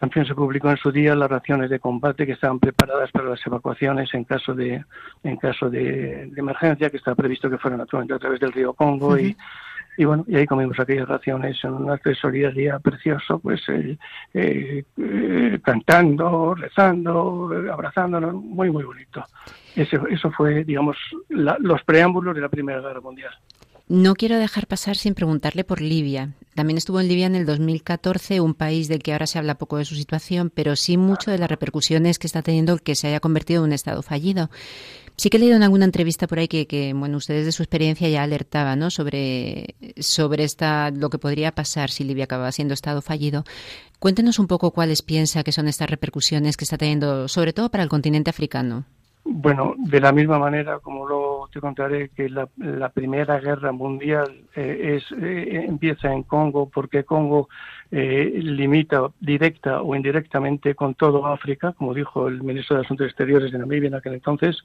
[0.00, 3.46] también se publicó en su día las raciones de combate que estaban preparadas para las
[3.46, 4.84] evacuaciones en caso de
[5.22, 9.16] en caso de, emergencia, que estaba previsto que fueran naturalmente a través del río Congo
[9.16, 9.36] y
[9.96, 13.98] y bueno, y ahí comimos aquellas raciones en un acto día precioso, pues eh,
[14.32, 19.24] eh, eh, cantando, rezando, abrazándonos, muy, muy bonito.
[19.76, 20.96] Eso, eso fue, digamos,
[21.28, 23.32] los preámbulos de la Primera Guerra Mundial.
[23.88, 26.30] No quiero dejar pasar sin preguntarle por Libia.
[26.54, 29.76] También estuvo en Libia en el 2014, un país del que ahora se habla poco
[29.76, 33.20] de su situación, pero sí mucho de las repercusiones que está teniendo que se haya
[33.20, 34.48] convertido en un Estado fallido.
[35.22, 38.08] Sí que he leído en alguna entrevista por ahí que, bueno, ustedes de su experiencia
[38.08, 38.90] ya alertaban ¿no?
[38.90, 43.44] sobre, sobre esta, lo que podría pasar si Libia acababa siendo Estado fallido.
[44.00, 47.84] Cuéntenos un poco cuáles piensa que son estas repercusiones que está teniendo, sobre todo para
[47.84, 48.84] el continente africano.
[49.22, 52.48] Bueno, de la misma manera como lo te contaré que la,
[52.88, 57.48] Primera Guerra Mundial eh, es, eh, empieza en Congo porque Congo
[57.92, 63.52] eh, limita directa o indirectamente con todo África, como dijo el ministro de Asuntos Exteriores
[63.52, 64.64] de Namibia en aquel entonces,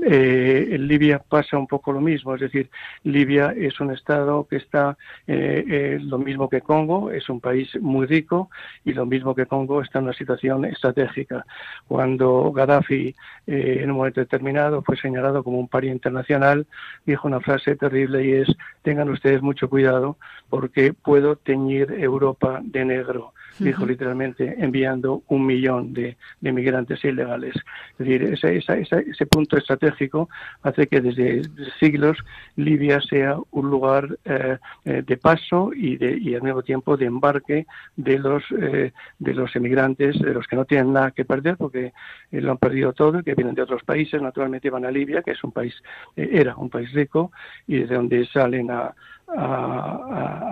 [0.00, 2.70] eh, en Libia pasa un poco lo mismo, es decir,
[3.04, 7.68] Libia es un estado que está eh, eh, lo mismo que Congo, es un país
[7.80, 8.50] muy rico
[8.84, 11.44] y lo mismo que Congo está en una situación estratégica.
[11.86, 13.14] Cuando Gaddafi
[13.46, 16.66] en un momento determinado fue señalado como un paria internacional,
[17.04, 18.48] dijo una frase terrible y es
[18.82, 20.16] tengan ustedes mucho cuidado
[20.48, 27.54] porque puedo teñir Europa de negro dijo literalmente, enviando un millón de, de migrantes ilegales.
[27.92, 30.28] Es decir, ese, ese punto estratégico
[30.62, 31.42] hace que desde
[31.78, 32.18] siglos
[32.56, 37.06] Libia sea un lugar eh, eh, de paso y, de, y al mismo tiempo de
[37.06, 41.56] embarque de los, eh, de los emigrantes, de los que no tienen nada que perder
[41.56, 41.92] porque
[42.30, 45.44] lo han perdido todo, que vienen de otros países, naturalmente van a Libia, que es
[45.44, 45.74] un país,
[46.16, 47.32] era un país rico
[47.66, 48.94] y desde donde salen a,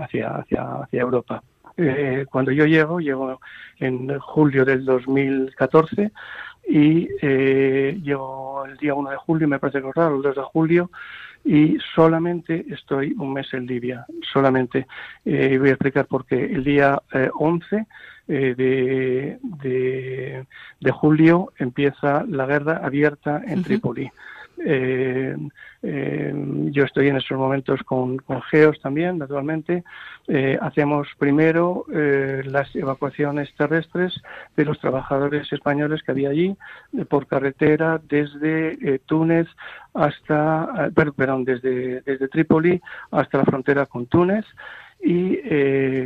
[0.03, 1.43] hacia, hacia, hacia Europa.
[1.83, 3.41] Eh, cuando yo llego, llego
[3.79, 6.11] en julio del 2014
[6.69, 10.43] y eh, llego el día 1 de julio, me parece que raro, el 2 de
[10.43, 10.91] julio,
[11.43, 14.87] y solamente estoy un mes en Libia, solamente.
[15.25, 16.45] Eh, voy a explicar por qué.
[16.45, 17.01] El día
[17.35, 17.87] 11
[18.27, 24.11] de, de, julio empieza la guerra abierta en Trípoli.
[24.65, 25.37] Eh,
[25.83, 26.35] eh,
[26.71, 28.19] yo estoy en estos momentos con,
[28.51, 29.85] GEOS también, naturalmente.
[30.29, 34.21] Eh, hacemos primero las evacuaciones terrestres
[34.57, 36.57] de los trabajadores españoles que había allí
[37.09, 39.49] por carretera desde Túnez
[39.95, 44.45] hasta, perdón, desde, desde Trípoli hasta la frontera con Túnez
[45.03, 45.37] y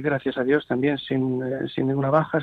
[0.01, 2.39] gracias a Dios también sin, sin ninguna baja,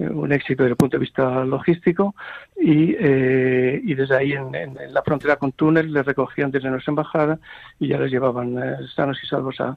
[0.00, 2.14] eh, un éxito desde el punto de vista logístico
[2.56, 7.38] y, eh, y desde ahí en, la frontera con Túnez les recogían desde nuestra embajada
[7.78, 9.76] y ya les llevaban eh, sanos y salvos a,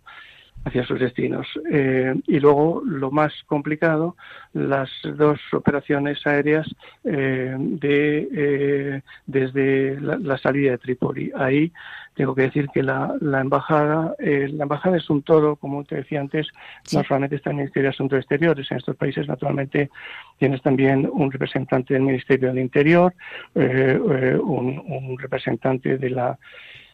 [0.66, 1.48] hacia sus destinos.
[1.72, 4.16] Eh, y luego, lo más complicado,
[4.54, 6.68] las dos operaciones aéreas
[7.04, 11.32] eh, de, eh, desde la, salida de Trípoli.
[11.36, 11.72] Ahí
[12.16, 16.48] tengo que decir que la, embajada, la embajada es un todo, como te decía antes,
[16.94, 19.90] no solamente está en el Ministerio de Asuntos Exteriores, en estos países naturalmente
[20.38, 23.14] tienes también un representante del Ministerio del Interior,
[23.56, 26.38] un, representante de la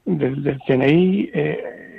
[0.06, 1.99] del, del CNI, eh,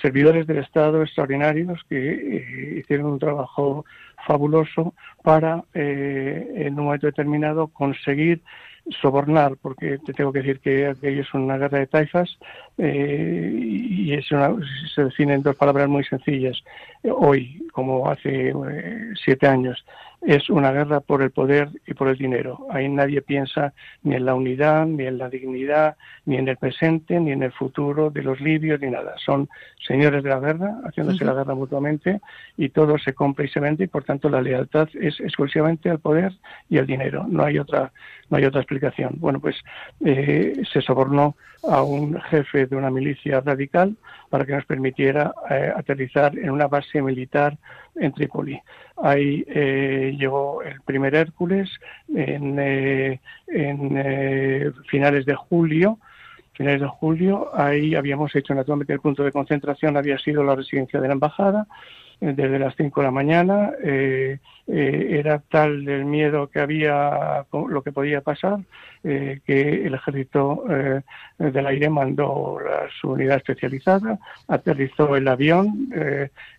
[0.00, 3.84] servidores del Estado extraordinarios que eh, hicieron un trabajo
[4.26, 8.40] fabuloso para, eh, en un momento determinado, conseguir
[9.00, 12.38] sobornar, porque te tengo que decir que aquello es una guerra de taifas
[12.76, 14.26] y es
[14.94, 16.62] se define en dos palabras muy sencillas.
[17.02, 18.52] Hoy, como hace
[19.24, 19.82] siete años,
[20.26, 22.66] es una guerra por el poder y por el dinero.
[22.70, 27.20] Ahí nadie piensa ni en la unidad, ni en la dignidad, ni en el presente,
[27.20, 29.14] ni en el futuro de los libios, ni nada.
[29.24, 29.48] Son
[29.86, 32.20] señores de la guerra, haciéndose la guerra mutuamente,
[32.56, 35.98] y todo se compra y se vende, y por tanto la lealtad es exclusivamente al
[35.98, 36.32] poder
[36.70, 37.26] y al dinero.
[37.28, 37.92] No hay otra,
[38.30, 39.16] no hay otra explicación.
[39.18, 39.56] Bueno, pues
[40.04, 41.36] eh, se sobornó
[41.68, 43.96] a un jefe de una milicia radical
[44.30, 47.56] para que nos permitiera eh, aterrizar en una base militar
[47.96, 48.60] en Trípoli.
[48.96, 51.70] Ahí eh, llegó el primer Hércules
[52.08, 55.98] en, eh, en finales de julio.
[56.54, 61.00] Finales de julio, ahí habíamos hecho naturalmente el punto de concentración, había sido la residencia
[61.00, 61.66] de la embajada,
[62.20, 63.72] desde las 5 de la mañana.
[63.82, 68.60] Eh, eh, era tal el miedo que había, lo que podía pasar,
[69.02, 70.64] eh, que el ejército
[71.38, 72.58] del aire mandó
[72.98, 75.90] su unidad especializada, aterrizó el avión,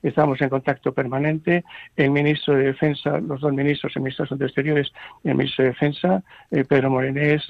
[0.04, 1.64] estábamos en contacto permanente.
[1.96, 4.92] El ministro de Defensa, los dos ministros, el ministro de Exteriores
[5.24, 6.24] y el ministro de Defensa,
[6.70, 7.48] Pedro Morenés,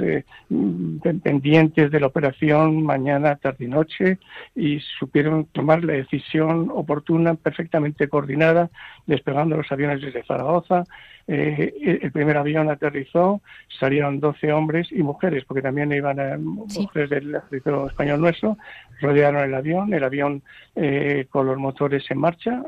[1.21, 4.17] pendientes de la operación mañana, tarde y noche,
[4.55, 8.69] y supieron tomar la decisión oportuna, perfectamente coordinada,
[9.05, 10.83] despegando los aviones desde Zaragoza.
[11.27, 13.41] Eh, el primer avión aterrizó,
[13.79, 18.57] salieron 12 hombres y mujeres, porque también iban eh, mujeres del ejército español nuestro,
[19.01, 20.43] rodearon el avión, el avión
[20.75, 22.61] eh, con los motores en marcha,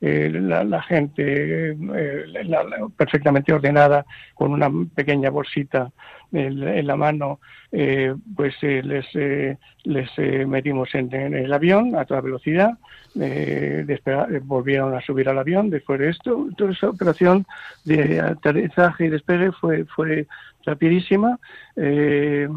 [0.00, 1.76] la, gente
[2.96, 5.90] perfectamente ordenada con una pequeña bolsita
[6.32, 7.40] en, la mano,
[8.36, 9.06] pues les,
[9.84, 12.78] les metimos en, el avión a toda velocidad,
[14.42, 17.46] volvieron a subir al avión después de esto, toda esa operación
[17.84, 20.26] de aterrizaje y despegue fue, fue
[20.68, 21.38] rapidísima.
[21.76, 22.48] Eh,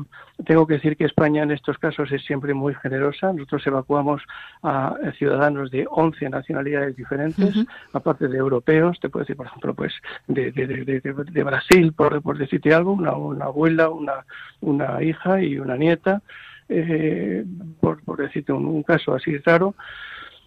[0.46, 3.32] tengo que decir que España en estos casos es siempre muy generosa.
[3.32, 4.22] Nosotros evacuamos
[4.64, 7.56] a ciudadanos de 11 nacionalidades diferentes,
[7.94, 9.94] aparte de europeos, te puedo decir, por ejemplo, pues
[10.28, 14.26] de, de, Brasil, por, por, decirte algo, una, una abuela, una,
[14.62, 16.22] una hija y una nieta,
[16.70, 17.46] eh,
[17.80, 19.76] por, por decirte un, caso así raro.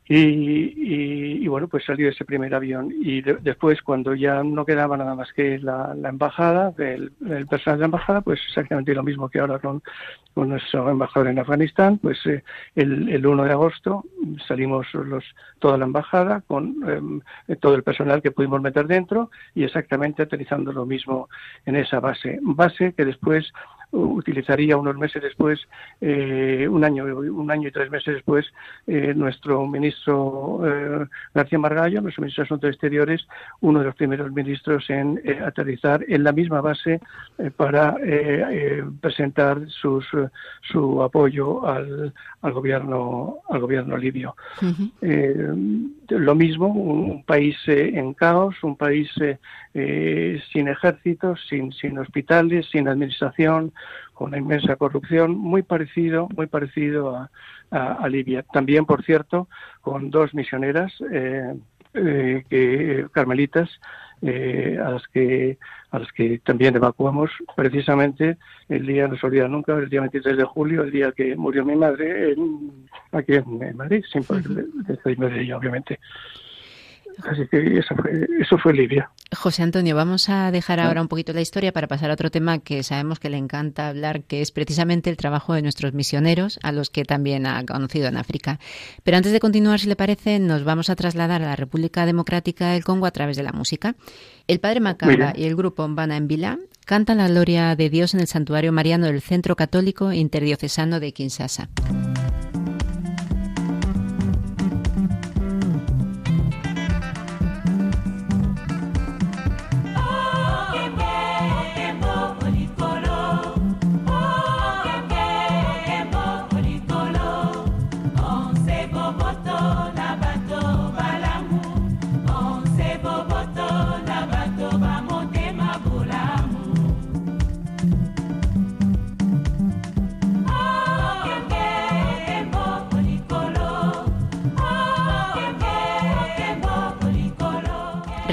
[0.07, 2.93] Y, bueno, pues salió ese primer avión.
[2.93, 7.11] Y después, cuando ya no quedaba nada más que la, embajada, el,
[7.49, 9.83] personal de la embajada, pues exactamente lo mismo que ahora con,
[10.37, 12.43] nuestro embajador en Afganistán, pues eh,
[12.75, 14.05] el, el, 1 de agosto
[14.49, 15.25] salimos los,
[15.61, 17.21] toda la embajada con em,
[17.61, 21.29] todo el personal que pudimos meter dentro y exactamente aterrizando lo mismo
[21.67, 22.41] en esa base.
[22.43, 23.53] Base que después
[23.95, 25.61] utilizaría unos meses después,
[26.01, 28.47] eh, un año un año y tres meses después,
[28.87, 33.27] eh, nuestro ministro eh, García Margallo, nuestro ministro de Asuntos Exteriores,
[33.61, 37.01] uno de los primeros ministros en aterrizar en la misma base
[37.57, 37.97] para
[39.01, 40.07] presentar sus,
[40.63, 44.35] su apoyo al, al gobierno al gobierno libio.
[46.09, 49.11] lo mismo, un, país en caos, un país
[50.53, 53.73] sin ejércitos, sin, sin hospitales, sin administración,
[54.13, 58.45] con una inmensa corrupción, muy parecido, muy parecido a, Libia.
[58.53, 59.49] También, por cierto,
[59.81, 61.55] con dos misioneras eh,
[61.95, 63.69] eh, que, carmelitas
[64.23, 65.59] eh, a las que
[65.91, 68.37] a las que también evacuamos precisamente
[68.69, 71.65] el día no se olvida nunca el día 23 de julio el día que murió
[71.65, 72.35] mi madre
[73.13, 74.45] aquí en, Madrid sin poder
[74.89, 76.01] despedirme de ella obviamente
[77.23, 79.11] Así que eso fue, eso fue Libia.
[79.35, 82.59] José Antonio, vamos a dejar ahora un poquito la historia para pasar a otro tema
[82.59, 86.73] que sabemos que le encanta hablar, que es precisamente el trabajo de nuestros misioneros, a
[86.73, 88.59] los que también ha conocido en África.
[89.03, 92.73] Pero antes de continuar, si le parece, nos vamos a trasladar a la República Democrática
[92.73, 93.95] del Congo a través de la música.
[94.47, 98.21] El padre Macaba y el grupo Mbana en Vila cantan la gloria de Dios en
[98.21, 101.69] el santuario mariano del Centro Católico Interdiocesano de Kinshasa.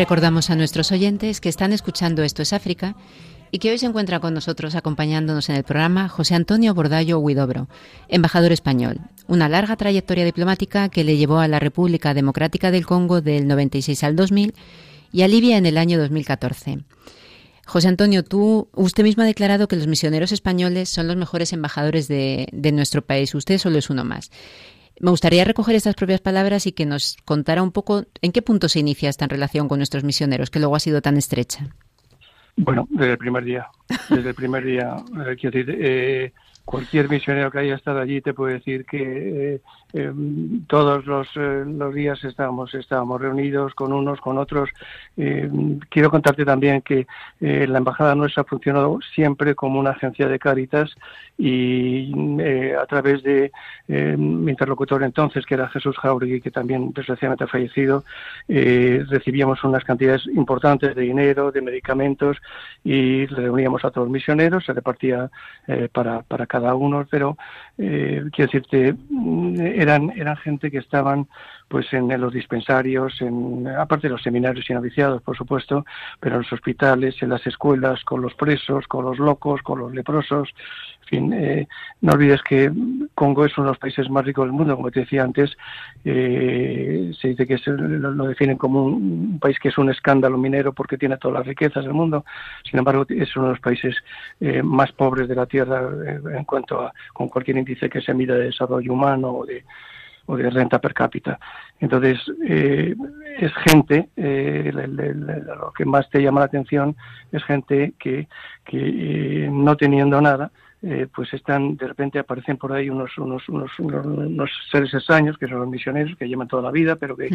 [0.01, 2.95] Recordamos a nuestros oyentes que están escuchando Esto es África
[3.51, 7.67] y que hoy se encuentra con nosotros acompañándonos en el programa José Antonio Bordallo Huidobro,
[8.07, 8.99] embajador español.
[9.27, 14.03] Una larga trayectoria diplomática que le llevó a la República Democrática del Congo del 96
[14.03, 14.55] al 2000
[15.11, 16.79] y a Libia en el año 2014.
[17.67, 22.07] José Antonio, tú, usted mismo ha declarado que los misioneros españoles son los mejores embajadores
[22.07, 23.35] de, de nuestro país.
[23.35, 24.31] Usted solo es uno más.
[25.01, 28.69] Me gustaría recoger estas propias palabras y que nos contara un poco en qué punto
[28.69, 31.67] se inicia esta relación con nuestros misioneros, que luego ha sido tan estrecha.
[32.55, 33.67] Bueno, desde el primer día.
[34.09, 34.95] Desde el primer día.
[35.25, 36.33] Eh, quiero decir, eh,
[36.65, 39.61] cualquier misionero que haya estado allí te puede decir que
[39.93, 44.69] Em, todos los, eh, días estábamos, estábamos reunidos con unos, con otros.
[45.17, 47.07] Em, quiero contarte también que
[47.41, 50.95] eh, la embajada nuestra ha funcionado siempre como una agencia de Cáritas
[51.37, 53.51] y eh, a través de
[53.87, 58.05] mi interlocutor entonces, que era Jesús Jauregui, que también desgraciadamente ha fallecido,
[58.47, 62.37] recibíamos unas cantidades importantes de dinero, de medicamentos
[62.85, 65.29] y reuníamos a todos los misioneros, se repartía
[65.91, 67.35] para cada uno, pero
[67.75, 68.95] quiero decirte,
[69.81, 71.27] eran, eran gente que estaban
[71.67, 75.85] pues en, los dispensarios, en, aparte de los seminarios y noviciados, por supuesto,
[76.19, 79.93] pero en los hospitales, en las escuelas, con los presos, con los locos, con los
[79.93, 80.49] leprosos.
[81.07, 81.67] Fin, eh,
[82.01, 82.71] no olvides que
[83.15, 85.57] Congo es uno de los países más ricos del mundo, como te decía antes.
[86.05, 90.97] Eh, se dice que lo, definen como un, país que es un escándalo minero porque
[90.97, 92.23] tiene todas las riquezas del mundo.
[92.69, 93.95] Sin embargo, es uno de los países
[94.39, 95.89] eh, más pobres de la Tierra
[96.33, 99.63] en cuanto a con cualquier índice que se mida de desarrollo humano o de
[100.25, 101.39] o de renta per cápita.
[101.79, 102.95] Entonces, eh,
[103.39, 106.95] es gente, eh, lo que más te llama la atención
[107.31, 108.27] es gente que,
[108.63, 110.51] que eh, no teniendo nada,
[111.13, 115.59] pues están, de repente aparecen por ahí unos, unos, unos, unos, seres extraños, que son
[115.59, 117.29] los misioneros, que llevan toda la vida, pero que,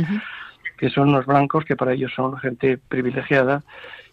[0.77, 3.63] que son los blancos, que para ellos son gente privilegiada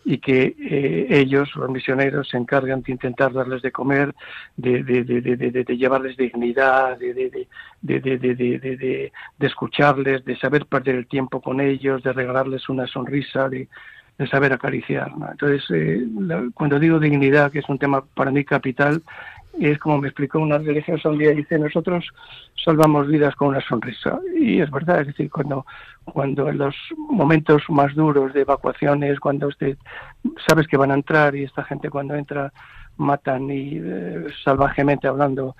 [0.06, 4.14] y que eh, ellos, los misioneros, se encargan de intentar darles de comer,
[4.58, 5.22] de, de, de,
[5.64, 7.48] de llevarles dignidad, de,
[7.82, 13.70] de, escucharles, de saber perder el tiempo con ellos, de regalarles una sonrisa, de,
[14.30, 15.12] saber acariciar.
[15.32, 16.06] Entonces, eh,
[16.54, 19.02] cuando digo dignidad, que es un tema para mí capital,
[19.60, 22.06] es como me explicó una religiosa un día, dice, nosotros
[22.64, 24.20] salvamos vidas con una sonrisa.
[24.36, 25.66] Y es verdad, es decir, cuando,
[26.06, 29.78] cuando en los momentos más duros de evacuaciones, cuando usted
[30.48, 32.52] sabes que van a entrar y esta gente cuando entra
[32.98, 35.56] matan y eh, salvajemente hablando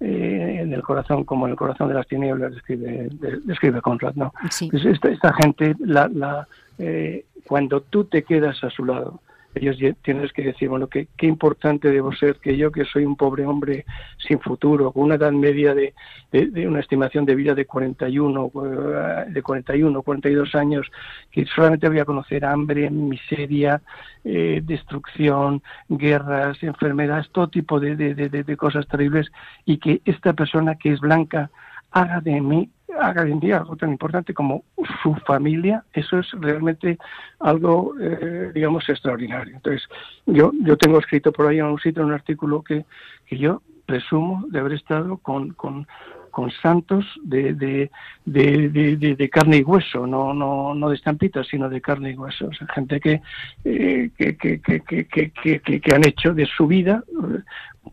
[0.00, 3.08] eh, en el corazón como en el corazón de las tinieblas describe,
[3.44, 4.32] describe Conrad, ¿no?
[4.40, 6.46] Pues esta, esta, gente, la, la,
[6.78, 9.20] eh, cuando tú te quedas a su lado,
[9.58, 13.16] ellos tienes que decir, bueno, qué, qué importante debo ser que yo, que soy un
[13.16, 13.84] pobre hombre
[14.18, 15.94] sin futuro, con una edad media de,
[16.32, 20.90] de, una estimación de vida de 41, eh, de 41, 42 años,
[21.30, 23.80] que solamente voy a conocer hambre, miseria,
[24.24, 29.30] eh, destrucción, guerras, enfermedades, todo tipo de, de cosas terribles,
[29.64, 31.50] y que esta persona que es blanca
[31.92, 34.64] haga de mí haga en día algo tan importante como
[35.02, 36.98] su familia, eso es realmente
[37.40, 39.54] algo, eh, digamos, extraordinario.
[39.56, 39.88] Entonces,
[40.26, 42.84] yo, yo tengo escrito por ahí en un sitio un artículo que,
[43.26, 45.86] que yo presumo de haber estado con, con,
[46.30, 47.90] con santos de, de,
[48.24, 48.68] de,
[49.16, 52.48] de, carne y hueso, no, no, no de estampitas, sino de carne y hueso.
[52.48, 53.22] O sea, gente que,
[53.64, 57.02] eh, que, que, que, que, han hecho de su vida,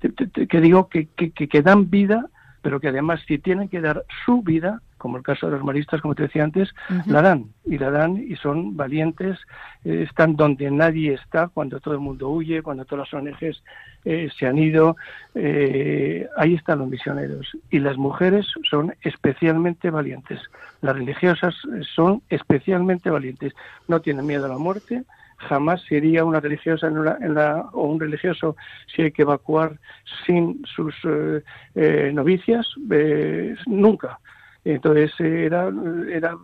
[0.01, 2.29] eh, que digo que, que dan vida
[2.65, 6.01] pero que además si tienen que dar su vida, como el caso de los maristas,
[6.01, 6.73] como te decía antes,
[7.05, 9.37] la dan, y la dan y son valientes,
[9.83, 13.61] eh, están donde nadie está, cuando todo el mundo huye, cuando todas las ONGs
[14.03, 14.97] eh, se han ido,
[15.35, 17.55] eh, ahí están los misioneros.
[17.69, 20.39] Y las mujeres son especialmente valientes,
[20.81, 21.53] las religiosas
[21.93, 23.53] son especialmente valientes,
[23.87, 25.03] no tienen miedo a la muerte,
[25.47, 28.55] jamás sería una religiosa en la, o un religioso
[28.93, 29.79] si hay que evacuar
[30.25, 31.41] sin sus eh,
[31.75, 34.19] eh, novicias, eh, nunca.
[34.63, 35.71] Entonces era,
[36.09, 36.35] era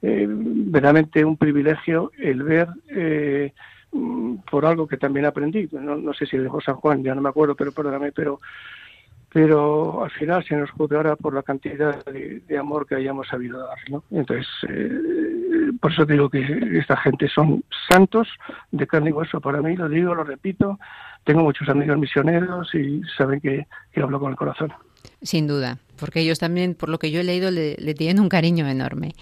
[0.00, 2.68] verdaderamente un privilegio el ver
[4.48, 7.28] por algo que también aprendí, no, no sé si dejó San Juan, ya no me
[7.28, 8.38] acuerdo, pero perdóname, pero
[9.32, 13.78] al final se nos juzgará por la cantidad de, amor que hayamos sabido dar.
[14.10, 15.00] Entonces, eh,
[15.80, 16.40] por eso digo que
[16.78, 18.28] esta gente son santos
[18.70, 20.78] de carne y hueso para mí, lo digo, lo repito,
[21.24, 23.66] tengo muchos amigos misioneros y saben que,
[23.96, 24.72] hablo con el corazón.
[25.22, 28.66] Sin duda, porque ellos también, por lo que yo he leído, le tienen un cariño
[28.66, 29.12] enorme.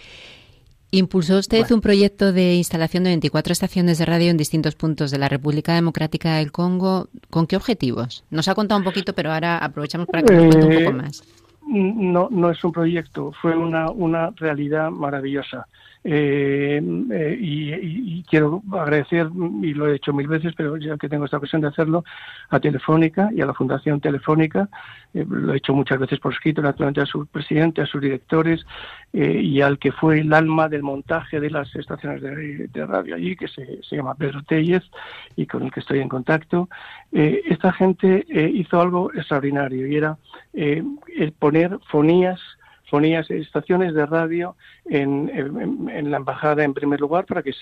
[0.90, 5.18] Impulsó usted un proyecto de instalación de 24 estaciones de radio en distintos puntos de
[5.18, 7.09] la República Democrática del Congo.
[7.28, 8.24] ¿Con qué objetivos?
[8.30, 11.03] Nos ha contado un poquito, pero ahora aprovechamos para que nos cuente un poco eh,
[11.03, 11.22] más.
[11.66, 15.66] No, no es un proyecto, fue una, una realidad maravillosa.
[16.05, 16.80] Eh,
[17.11, 19.28] eh, y, quiero agradecer,
[19.62, 22.05] y lo he hecho mil veces, pero ya que tengo esta ocasión de hacerlo,
[22.51, 24.68] a Telefónica y a la Fundación Telefónica,
[25.14, 28.66] lo he hecho muchas veces por escrito, naturalmente a su presidente, a sus directores
[29.12, 33.49] y al que fue el alma del montaje de las estaciones de, radio allí, que
[33.49, 34.84] se, se, llama Pedro Tellez
[35.36, 36.68] y con el que estoy en contacto.
[37.11, 40.18] esta gente hizo algo extraordinario y era
[40.53, 42.40] el poner fonías
[42.91, 45.30] fonías estaciones de radio en,
[46.11, 47.53] la embajada en primer lugar para que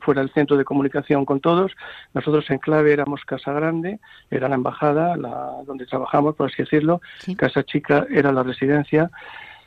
[0.00, 1.72] fuera el centro de comunicación con todos.
[2.14, 4.00] Nosotros en clave éramos Casa Grande,
[4.30, 7.00] era la embajada la, donde trabajamos, por así decirlo.
[7.36, 9.10] Casa Chica era la residencia.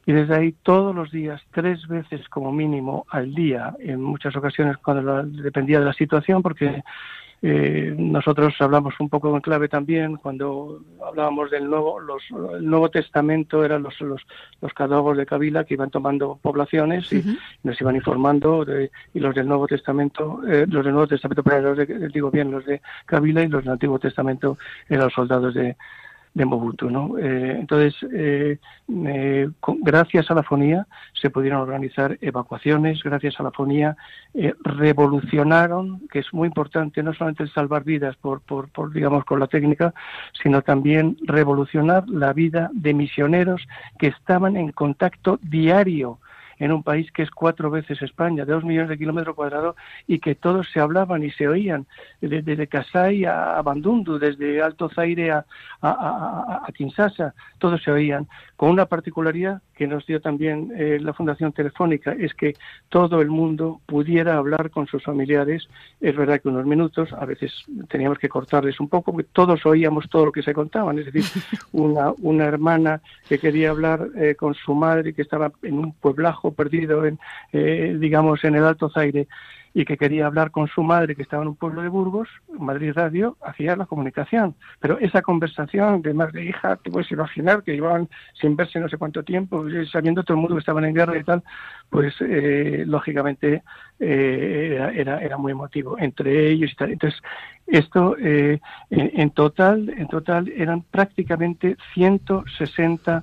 [0.05, 4.77] Y desde ahí todos los días, tres veces como mínimo al día, en muchas ocasiones
[4.77, 6.83] cuando dependía de la situación, porque
[7.45, 12.23] eh, nosotros hablamos un poco en clave también cuando hablábamos del nuevo, los,
[12.55, 14.21] el Nuevo Testamento eran los, los,
[14.61, 17.21] los cadálogos de Kabila que iban tomando poblaciones y
[17.63, 18.65] nos iban informando
[19.13, 22.65] y los del Nuevo Testamento, eh, los del Nuevo Testamento, pero los digo bien, los
[22.65, 25.75] de Kabila y los del Antiguo Testamento eran los soldados de,
[26.33, 26.89] de Mobutu.
[26.89, 27.17] ¿no?
[27.17, 28.57] Eh, entonces, eh,
[28.89, 29.49] eh,
[29.81, 33.95] gracias a la fonía se pudieron organizar evacuaciones, gracias a la fonía
[34.63, 39.47] revolucionaron, que es muy importante, no solamente salvar vidas por, por, por, digamos, con la
[39.47, 39.93] técnica,
[40.41, 43.61] sino también revolucionar la vida de misioneros
[43.99, 46.19] que estaban en contacto diario
[46.59, 49.75] en un país que es cuatro veces España, de dos millones de kilómetros cuadrados,
[50.07, 51.85] y que todos se hablaban y se oían,
[52.21, 55.45] desde, de Kasai a Bandundu, desde Alto Zaire a,
[55.81, 61.13] a, a, Kinshasa, todos se oían, con una particularidad que nos dio también eh, la
[61.13, 62.53] Fundación Telefónica, es que
[62.89, 65.67] todo el mundo pudiera hablar con sus familiares,
[65.99, 67.51] es verdad que unos minutos, a veces
[67.89, 71.23] teníamos que cortarles un poco, porque todos oíamos todo lo que se contaban, es decir,
[71.71, 76.53] una, una hermana que quería hablar eh, con su madre que estaba en un pueblajo
[76.53, 77.19] perdido en,
[77.51, 79.27] eh, digamos, en el Alto Zaire
[79.73, 82.91] y que quería hablar con su madre que estaba en un pueblo de Burgos, Madrid
[82.93, 84.55] Radio hacía la comunicación.
[84.79, 88.07] Pero esa conversación de madre e hija, te puedes imaginar que llevaban
[88.39, 91.17] sin verse no sé cuánto tiempo, eh, sabiendo todo el mundo que estaban en guerra
[91.17, 91.43] y tal,
[91.89, 93.63] pues eh, lógicamente
[93.99, 96.91] era, era, muy emotivo entre ellos y tal.
[96.91, 97.21] Entonces,
[97.67, 98.59] esto en,
[98.89, 103.21] en, total, en total eran prácticamente 160 eh,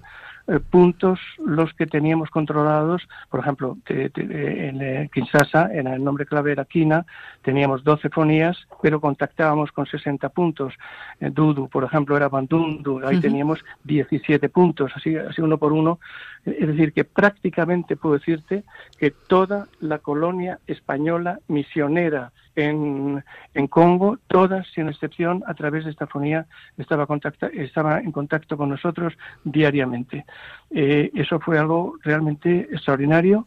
[0.58, 3.06] puntos los que teníamos controlados.
[3.28, 7.06] Por ejemplo, en eh, Kinshasa, en el nombre clave era Kina,
[7.42, 10.74] teníamos 12 fonías, pero contactábamos con 60 puntos.
[11.20, 16.00] En Dudu, por ejemplo, era Bandundu, ahí teníamos 17 puntos, así, así uno por uno.
[16.44, 18.64] Es decir, que prácticamente puedo decirte
[18.98, 23.24] que toda la colonia española misionera en,
[23.54, 26.46] en Congo, todas, sin excepción, a través de esta fonía,
[26.78, 27.06] estaba,
[27.52, 30.24] estaba en contacto con nosotros diariamente.
[30.70, 33.46] Eh, eso fue algo realmente extraordinario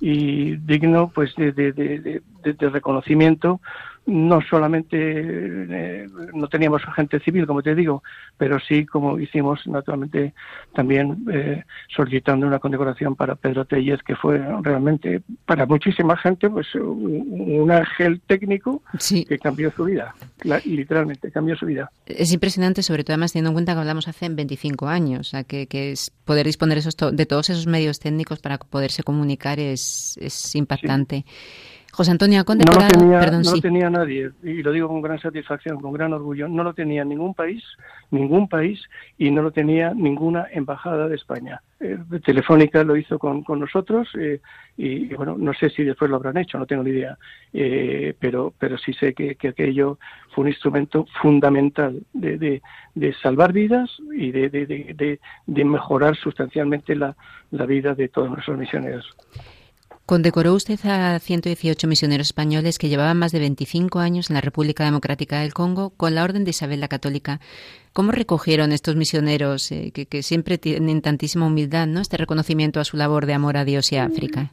[0.00, 2.20] y digno pues de
[2.72, 3.60] reconocimiento
[4.06, 8.02] no solamente eh, no teníamos gente civil, como te digo,
[8.36, 10.34] pero sí, como hicimos naturalmente
[10.74, 11.62] también eh,
[11.94, 18.20] solicitando una condecoración para Pedro Tellez, que fue realmente para muchísima gente pues un, ángel
[18.26, 18.82] técnico
[19.28, 20.14] que cambió su vida,
[20.64, 21.90] literalmente cambió su vida.
[22.06, 25.44] Es impresionante, sobre todo además teniendo en cuenta que hablamos hace 25 años, o sea,
[25.44, 30.18] que, que es poder disponer esos de todos esos medios técnicos para poderse comunicar es,
[30.20, 31.24] es impactante.
[31.94, 35.20] José Antonio Conde no lo tenía, no lo tenía nadie, y lo digo con gran
[35.20, 37.62] satisfacción, con gran orgullo, no lo tenía ningún país,
[38.10, 38.80] ningún país,
[39.18, 41.60] y no lo tenía ninguna embajada de España.
[41.80, 44.40] Eh, Telefónica lo hizo con, con nosotros, eh,
[44.78, 47.18] y, bueno, no sé si después lo habrán hecho, no tengo ni idea,
[47.52, 49.98] eh, pero, pero sí sé que, que, aquello
[50.34, 52.62] fue un instrumento fundamental de, de,
[52.94, 57.14] de salvar vidas y de, de, de mejorar sustancialmente la,
[57.50, 59.06] la vida de todos nuestros misioneros.
[60.12, 64.84] Condecoró usted a 118 misioneros españoles que llevaban más de 25 años en la República
[64.84, 67.40] Democrática del Congo con la Orden de Isabel la Católica.
[67.94, 72.02] ¿Cómo recogieron estos misioneros eh, que, siempre tienen tantísima humildad, ¿no?
[72.02, 74.52] este reconocimiento a su labor de amor a Dios y a África?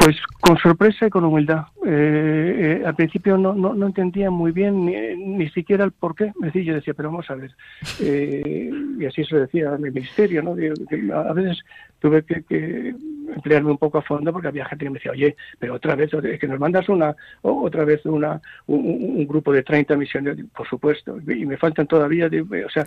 [0.00, 1.66] Pues con sorpresa y con humildad.
[1.84, 6.14] Eh, eh, al principio no, no, no, entendía muy bien ni, ni, siquiera el por
[6.14, 6.32] qué.
[6.54, 7.54] yo decía, pero vamos a ver.
[8.00, 10.52] Eh, y así se lo decía mi ministerio, ¿no?
[10.52, 11.62] a veces
[11.98, 12.94] tuve que,
[13.34, 16.10] emplearme un poco a fondo porque había gente que me decía, oye, pero otra vez,
[16.14, 21.18] es que nos mandas una, otra vez una, un, grupo de 30 misiones, por supuesto,
[21.28, 22.84] y me faltan todavía, o sea,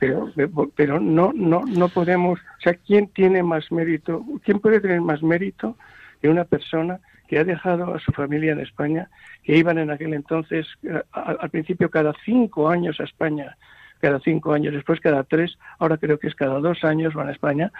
[0.00, 0.32] pero,
[0.74, 4.24] pero no, no, no podemos, o sea, ¿quién tiene más mérito?
[4.44, 5.76] ¿Quién puede tener más mérito?
[6.22, 9.08] De una persona que ha dejado a su familia en España,
[9.44, 13.56] que iban en aquel entonces, eh, al principio cada cinco años a España,
[14.00, 17.32] cada cinco años, después cada tres, ahora creo que es cada dos años van a
[17.32, 17.70] España,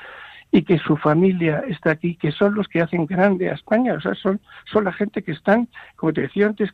[0.53, 4.01] y que su familia está aquí, que son los que hacen grande a España, o
[4.01, 6.73] sea, son, son la gente que están, como te decía antes,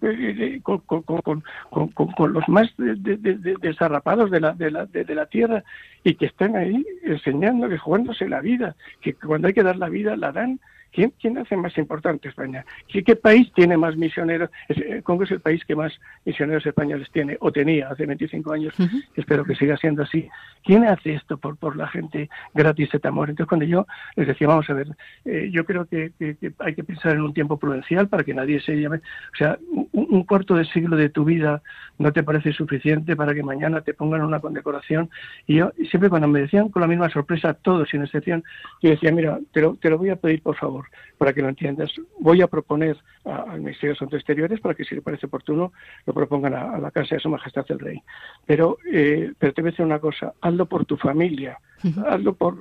[0.62, 5.62] con, con, los más desarrapados de la, de, la, de, la tierra
[6.04, 9.88] y que están ahí enseñando, que jugándose la vida, que cuando hay que dar la
[9.88, 10.58] vida la dan
[10.96, 12.64] ¿Quién, ¿Quién, hace más importante España?
[12.88, 14.48] ¿Qué, ¿Qué, país tiene más misioneros?
[14.70, 15.92] Eh, Congo es el país que más
[16.24, 18.74] misioneros españoles tiene, o tenía hace 25 años,
[19.14, 20.26] espero que siga siendo así.
[20.64, 23.28] ¿Quién hace esto por, por la gente gratis de Tamor?
[23.28, 24.88] Entonces, cuando yo les decía, vamos a ver,
[25.26, 26.12] eh, yo creo que,
[26.60, 28.96] hay que pensar en un tiempo prudencial para que nadie se llame.
[29.34, 29.58] O sea,
[29.92, 31.60] un, cuarto de siglo de tu vida
[31.98, 35.10] no te parece suficiente para que mañana te pongan una condecoración.
[35.46, 38.42] Y yo, siempre cuando me decían con la misma sorpresa, todos sin excepción,
[38.80, 40.85] yo decía, mira, te lo, te lo voy a pedir por favor
[41.18, 41.90] para que lo entiendas.
[42.20, 45.72] Voy a proponer al Ministerio de Asuntos Exteriores para que, si le parece oportuno,
[46.04, 48.02] lo propongan a, la Casa de Su Majestad el Rey.
[48.46, 51.58] Pero, eh, pero te voy a decir una cosa, hazlo por tu familia,
[52.06, 52.56] hazlo por,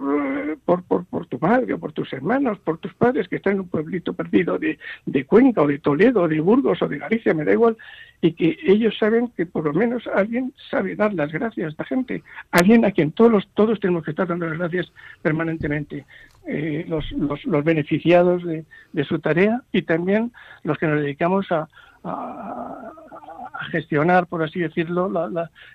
[0.65, 3.67] por, por, por, tu madre, por tus hermanos, por tus padres que están en un
[3.67, 7.45] pueblito perdido de, de Cuenca o de Toledo o de Burgos o de Galicia, me
[7.45, 7.77] da igual,
[8.21, 11.83] y que ellos saben que por lo menos alguien sabe dar las gracias a esta
[11.85, 16.05] gente, alguien a quien todos, todos tenemos que estar dando las gracias permanentemente.
[16.47, 20.31] Eh, los, los, los, beneficiados de, de, su tarea y también
[20.63, 21.67] los que nos dedicamos a,
[22.03, 22.91] a,
[23.71, 25.11] gestionar, por así decirlo,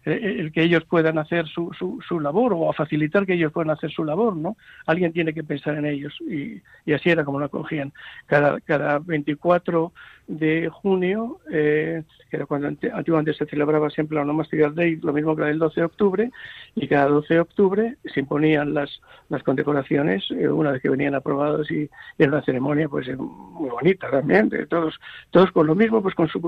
[0.05, 1.70] el que ellos puedan hacer su,
[2.07, 4.57] su, labor o a facilitar que ellos puedan hacer su labor, ¿no?
[4.87, 7.93] Alguien tiene que pensar en ellos y, y así era como lo acogían.
[8.26, 9.93] Cada, cada 24
[10.31, 15.35] de junio, eh, que era cuando antiguamente se celebraba siempre la Onomastical Day, lo mismo
[15.35, 16.31] que el 12 de octubre,
[16.76, 21.16] y cada 12 de octubre se imponían las, las condecoraciones, eh, una vez que venían
[21.16, 25.01] aprobados y, era una ceremonia pues eh, muy bonita también, de todos,
[25.31, 26.41] todos con lo mismo, pues con su,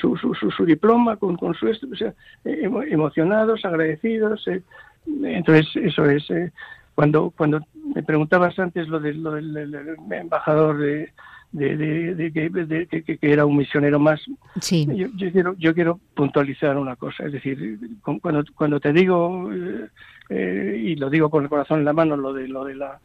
[0.00, 2.12] su, su, su, diploma, con, con su sea,
[2.44, 4.44] emocionados, agradecidos.
[5.06, 6.26] entonces, eso es.
[6.96, 7.60] cuando, cuando
[7.94, 11.12] me preguntabas antes lo, de, lo del embajador de
[11.52, 12.32] de,
[13.04, 14.20] que, era un misionero más.
[14.60, 14.86] Sí.
[14.94, 19.88] Yo, quiero, yo quiero puntualizar una cosa, es decir, cuando, cuando te digo, eh,
[20.30, 23.00] eh, y lo digo con el corazón en la mano, lo de, lo de la,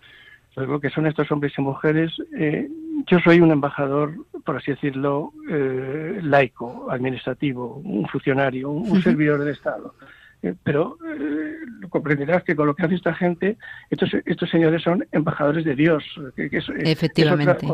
[0.55, 2.69] lo que son estos hombres y mujeres, eh,
[3.05, 4.13] yo soy un embajador,
[4.45, 5.33] por así decirlo,
[6.21, 9.93] laico, administrativo, un funcionario, un, servidor del Estado.
[10.43, 11.55] Eh, pero eh,
[11.89, 13.57] comprenderás que con lo que hace esta gente,
[13.89, 16.03] estos, estos señores son embajadores de Dios,
[16.35, 17.65] que, es, Efectivamente.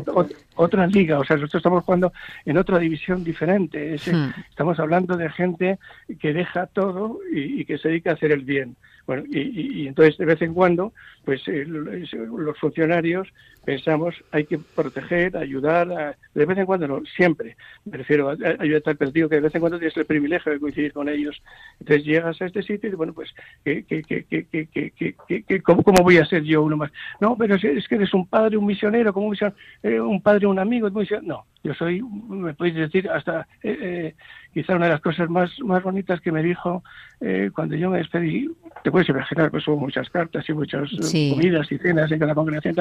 [0.55, 2.13] otra, liga, o sea, nosotros estamos jugando
[2.45, 3.97] en otra división diferente.
[4.09, 4.29] Hmm.
[4.49, 5.79] Estamos hablando de gente
[6.19, 8.75] que deja todo y, que se dedica a hacer el bien.
[9.05, 10.93] Bueno, y, entonces de vez en cuando,
[11.25, 13.27] pues eh, los funcionarios
[13.65, 18.95] pensamos hay que proteger, ayudar, de vez en cuando no, siempre, me refiero a, ayudar,
[18.97, 21.41] pero digo que de vez en cuando tienes el privilegio de coincidir con ellos.
[21.81, 23.29] Entonces llegas a este sitio y bueno, pues,
[23.65, 26.91] ¿qué, qué, qué, cómo, cómo, voy a ser yo uno más?
[27.19, 29.37] No, pero es que eres un padre, un misionero, como un,
[29.83, 30.89] eh, un padre, un amigo,
[31.23, 34.15] no, yo soy, me podéis decir, hasta eh, eh,
[34.53, 36.83] quizá una de las cosas más, más bonitas que me dijo
[37.21, 38.49] eh, cuando yo me despedí,
[38.83, 42.75] te puedes imaginar, pues hubo muchas cartas y muchas comidas y cenas en cada congregación,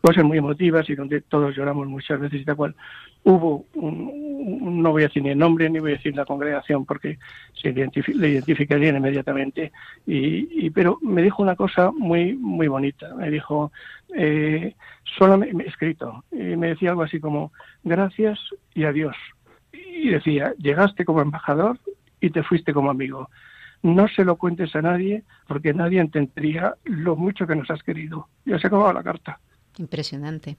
[0.00, 2.74] cosas muy emotivas y donde todos lloramos muchas veces y tal cual.
[3.26, 6.84] Hubo, un, no voy a decir ni el nombre ni voy a decir la congregación
[6.84, 7.18] porque
[7.54, 9.72] se le identificarían inmediatamente,
[10.06, 13.72] y, pero me dijo una cosa muy, muy bonita, me dijo,
[14.14, 14.74] eh,
[15.16, 17.52] solo me, escrito, y me decía algo así como,
[17.82, 18.38] gracias
[18.74, 19.16] y adiós.
[19.72, 21.78] Y decía, llegaste como embajador
[22.20, 23.28] y te fuiste como amigo.
[23.82, 28.28] No se lo cuentes a nadie porque nadie entendería lo mucho que nos has querido.
[28.44, 29.40] Ya se acababa la carta.
[29.78, 30.56] Impresionante.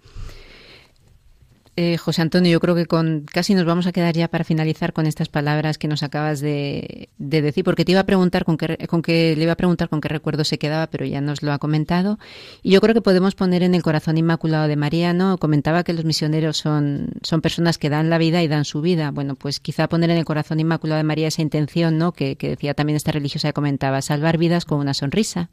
[1.77, 4.93] Eh, José Antonio, yo creo que con casi nos vamos a quedar ya para finalizar
[4.93, 8.87] con estas palabras que nos acabas de, decir, porque te iba a preguntar con qué,
[8.87, 11.51] con qué le iba a preguntar con qué recuerdo se quedaba, pero ya nos lo
[11.51, 12.17] ha comentado.
[12.63, 15.37] Y yo creo que podemos poner en el corazón inmaculado de María, ¿no?
[15.37, 19.11] Comentaba que los misioneros son, son personas que dan la vida y dan su vida.
[19.11, 22.13] Bueno, pues quizá poner en el corazón inmaculado de María esa intención, ¿no?
[22.13, 25.49] Que, que decía también esta religiosa que comentaba, salvar vidas con una sonrisa.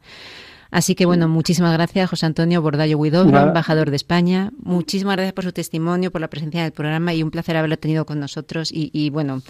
[0.73, 4.53] Así que bueno, muchísimas gracias José Antonio Bordallo Huidobro, embajador de España.
[4.63, 7.77] Muchísimas gracias por su testimonio, por la presencia en el programa y un placer haberlo
[7.77, 9.43] tenido con nosotros y, bueno,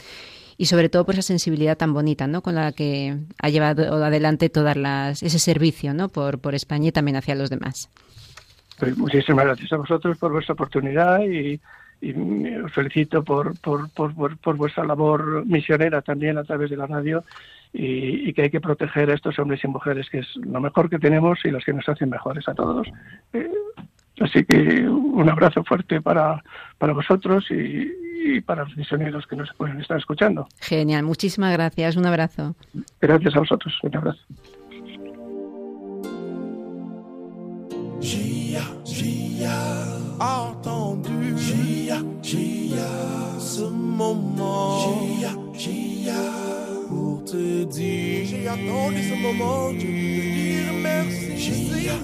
[0.58, 2.42] y sobre todo por esa sensibilidad tan bonita, ¿no?
[2.42, 6.08] Con la que ha llevado adelante todas las ese servicio, ¿no?
[6.08, 7.88] Por, por España y también hacia los demás.
[8.80, 11.60] Pues muchísimas gracias a vosotros por vuestra oportunidad y,
[12.10, 17.24] os felicito por, por, por, por vuestra labor misionera también a través de la radio
[17.72, 20.98] y, que hay que proteger a estos hombres y mujeres, que es lo mejor que
[20.98, 22.86] tenemos y los que nos hacen mejores a todos.
[23.32, 23.50] Eh,
[24.20, 26.42] así que un abrazo fuerte para,
[26.78, 30.46] para vosotros y, para los misioneros que nos pueden estar escuchando.
[30.60, 32.54] Genial, muchísimas gracias, un abrazo.
[33.00, 34.22] Gracias a vosotros, un abrazo.
[38.84, 40.61] ce
[43.92, 44.78] moment.
[46.88, 51.94] Pour te dire, j'ai attendu ce moment, de dire merci, Seigneur.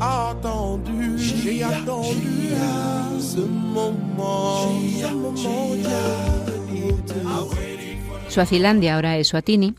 [0.00, 2.54] Attendu, j'ai attendu
[3.20, 4.68] ce moment.
[5.00, 5.80] Ce moment,
[8.28, 9.74] Suazilandia, ahora Eswatini,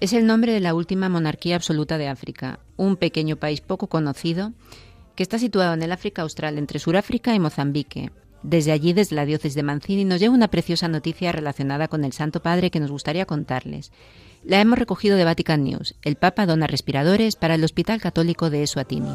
[0.00, 4.52] es el nombre de la última monarquía absoluta de África, un pequeño país poco conocido
[5.16, 8.12] que está situado en el África Austral entre Suráfrica y Mozambique.
[8.42, 12.12] Desde allí, desde la diócesis de Mancini, nos llega una preciosa noticia relacionada con el
[12.12, 13.92] Santo Padre que nos gustaría contarles.
[14.44, 15.96] La hemos recogido de Vatican News.
[16.02, 19.10] El Papa dona respiradores para el Hospital Católico de Eswatini.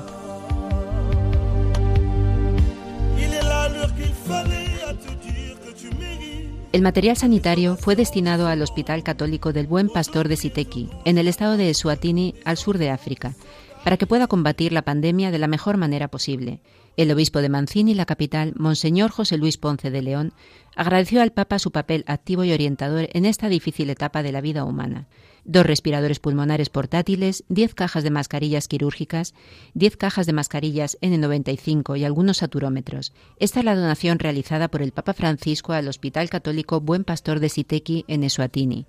[6.74, 11.28] El material sanitario fue destinado al Hospital Católico del Buen Pastor de Siteki, en el
[11.28, 13.36] estado de Eswatini, al sur de África,
[13.84, 16.62] para que pueda combatir la pandemia de la mejor manera posible.
[16.96, 20.34] El obispo de Mancini, la capital, Monseñor José Luis Ponce de León,
[20.76, 24.64] agradeció al Papa su papel activo y orientador en esta difícil etapa de la vida
[24.64, 25.08] humana
[25.46, 29.34] dos respiradores pulmonares portátiles, 10 cajas de mascarillas quirúrgicas,
[29.74, 33.14] 10 cajas de mascarillas N95 y algunos saturómetros.
[33.40, 37.50] Esta es la donación realizada por el Papa Francisco al Hospital Católico Buen Pastor de
[37.50, 38.86] Siteki en Eswatini,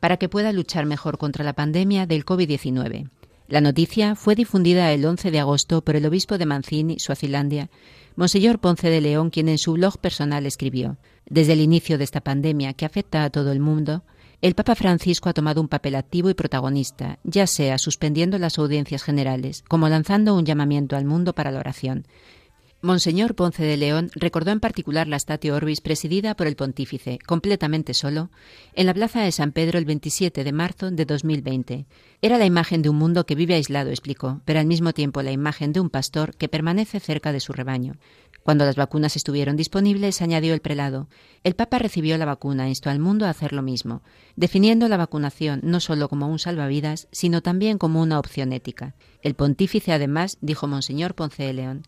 [0.00, 3.08] para que pueda luchar mejor contra la pandemia del COVID-19.
[3.48, 7.70] La noticia fue difundida el 11 de agosto por el obispo de Mancini, Suazilandia,
[8.16, 12.20] Monseñor Ponce de León, quien en su blog personal escribió: Desde el inicio de esta
[12.20, 14.02] pandemia que afecta a todo el mundo,
[14.42, 19.04] el Papa Francisco ha tomado un papel activo y protagonista, ya sea suspendiendo las audiencias
[19.04, 22.04] generales, como lanzando un llamamiento al mundo para la oración.
[22.86, 27.94] Monseñor Ponce de León recordó en particular la Statio Orbis presidida por el pontífice, completamente
[27.94, 28.30] solo,
[28.74, 31.86] en la plaza de San Pedro el 27 de marzo de 2020.
[32.22, 35.32] Era la imagen de un mundo que vive aislado, explicó, pero al mismo tiempo la
[35.32, 37.96] imagen de un pastor que permanece cerca de su rebaño.
[38.44, 41.08] Cuando las vacunas estuvieron disponibles, añadió el prelado,
[41.42, 44.02] el Papa recibió la vacuna e instó al mundo a hacer lo mismo,
[44.36, 48.94] definiendo la vacunación no solo como un salvavidas, sino también como una opción ética.
[49.20, 51.82] El pontífice, además, dijo Monseñor Ponce de León,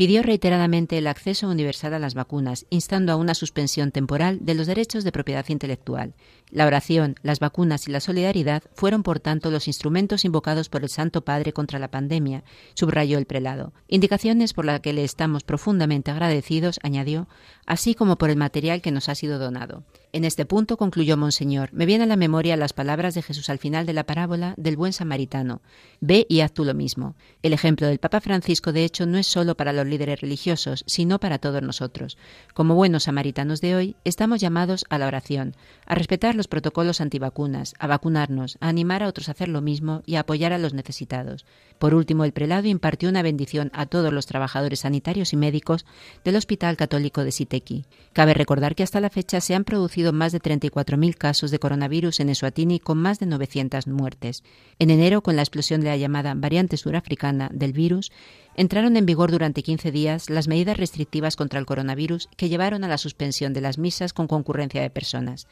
[0.00, 4.66] pidió reiteradamente el acceso universal a las vacunas, instando a una suspensión temporal de los
[4.66, 6.14] derechos de propiedad intelectual.
[6.50, 10.88] La oración, las vacunas y la solidaridad fueron, por tanto, los instrumentos invocados por el
[10.88, 13.74] Santo Padre contra la pandemia, subrayó el prelado.
[13.88, 17.28] Indicaciones por las que le estamos profundamente agradecidos, añadió,
[17.66, 19.84] así como por el material que nos ha sido donado.
[20.12, 23.58] En este punto, concluyó Monseñor, me viene a la memoria las palabras de Jesús al
[23.58, 25.62] final de la parábola del buen samaritano.
[26.00, 27.14] Ve y haz tú lo mismo.
[27.42, 31.20] El ejemplo del Papa Francisco, de hecho, no es solo para los líderes religiosos, sino
[31.20, 32.18] para todos nosotros.
[32.54, 35.54] Como buenos samaritanos de hoy, estamos llamados a la oración,
[35.86, 40.02] a respetar los protocolos antivacunas, a vacunarnos, a animar a otros a hacer lo mismo
[40.06, 41.46] y a apoyar a los necesitados.
[41.80, 45.86] Por último, el prelado impartió una bendición a todos los trabajadores sanitarios y médicos
[46.24, 47.86] del Hospital Católico de Siteki.
[48.12, 52.20] Cabe recordar que hasta la fecha se han producido más de 34.000 casos de coronavirus
[52.20, 54.44] en Eswatini con más de 900 muertes.
[54.78, 58.12] En enero, con la explosión de la llamada variante surafricana del virus,
[58.56, 62.88] entraron en vigor durante 15 días las medidas restrictivas contra el coronavirus que llevaron a
[62.88, 65.46] la suspensión de las misas con concurrencia de personas.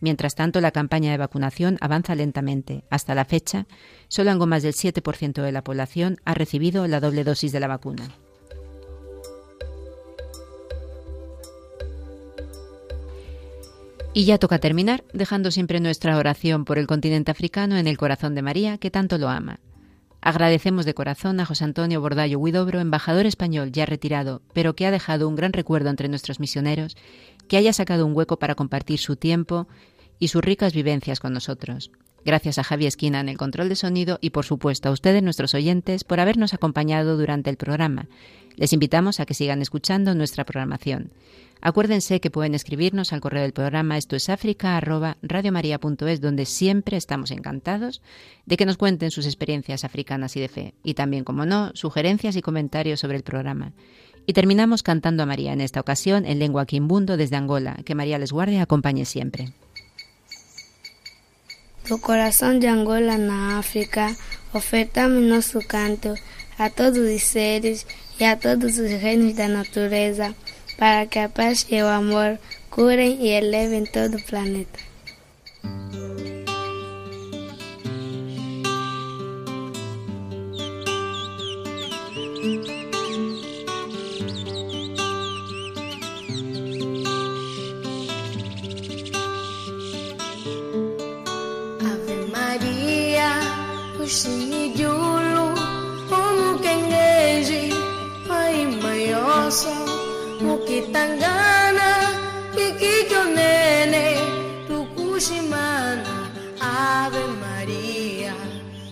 [0.00, 2.84] Mientras tanto, la campaña de vacunación avanza lentamente.
[2.90, 3.66] Hasta la fecha,
[4.08, 7.68] solo algo más del 7% de la población ha recibido la doble dosis de la
[7.68, 8.08] vacuna.
[14.16, 18.36] Y ya toca terminar, dejando siempre nuestra oración por el continente africano en el corazón
[18.36, 19.58] de María, que tanto lo ama.
[20.20, 24.90] Agradecemos de corazón a José Antonio Bordallo Huidobro, embajador español ya retirado, pero que ha
[24.90, 26.96] dejado un gran recuerdo entre nuestros misioneros,
[27.48, 29.68] que haya sacado un hueco para compartir su tiempo
[30.18, 31.90] y sus ricas vivencias con nosotros.
[32.24, 35.54] Gracias a Javi Esquina en el control de sonido y por supuesto a ustedes, nuestros
[35.54, 38.08] oyentes, por habernos acompañado durante el programa.
[38.56, 41.12] Les invitamos a que sigan escuchando nuestra programación.
[41.60, 44.80] Acuérdense que pueden escribirnos al correo del programa esto es África
[46.20, 48.02] donde siempre estamos encantados
[48.46, 52.36] de que nos cuenten sus experiencias africanas y de fe, y también, como no, sugerencias
[52.36, 53.72] y comentarios sobre el programa.
[54.26, 57.76] Y terminamos cantando a María, en esta ocasión en lengua quimbundo desde Angola.
[57.84, 59.52] Que María les guarde y acompañe siempre.
[61.86, 64.16] Tu corazón de Angola na África,
[64.54, 66.14] ofertamos nuestro canto
[66.56, 67.86] a todos los seres
[68.18, 70.34] y a todos los reinos la naturaleza,
[70.78, 72.38] para que a paz y el amor
[72.70, 74.78] curen y eleven todo el planeta.
[94.04, 95.56] bersini dulu
[96.12, 97.72] Mungkin geji
[98.28, 99.72] Hai mayoso
[100.44, 102.12] Mukitanggana
[102.52, 104.20] Kikiko nene
[104.68, 106.28] Tukushimana
[106.60, 108.36] Ave Maria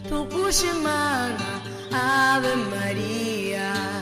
[0.08, 1.60] Tukushimana
[1.92, 4.01] Ave Maria.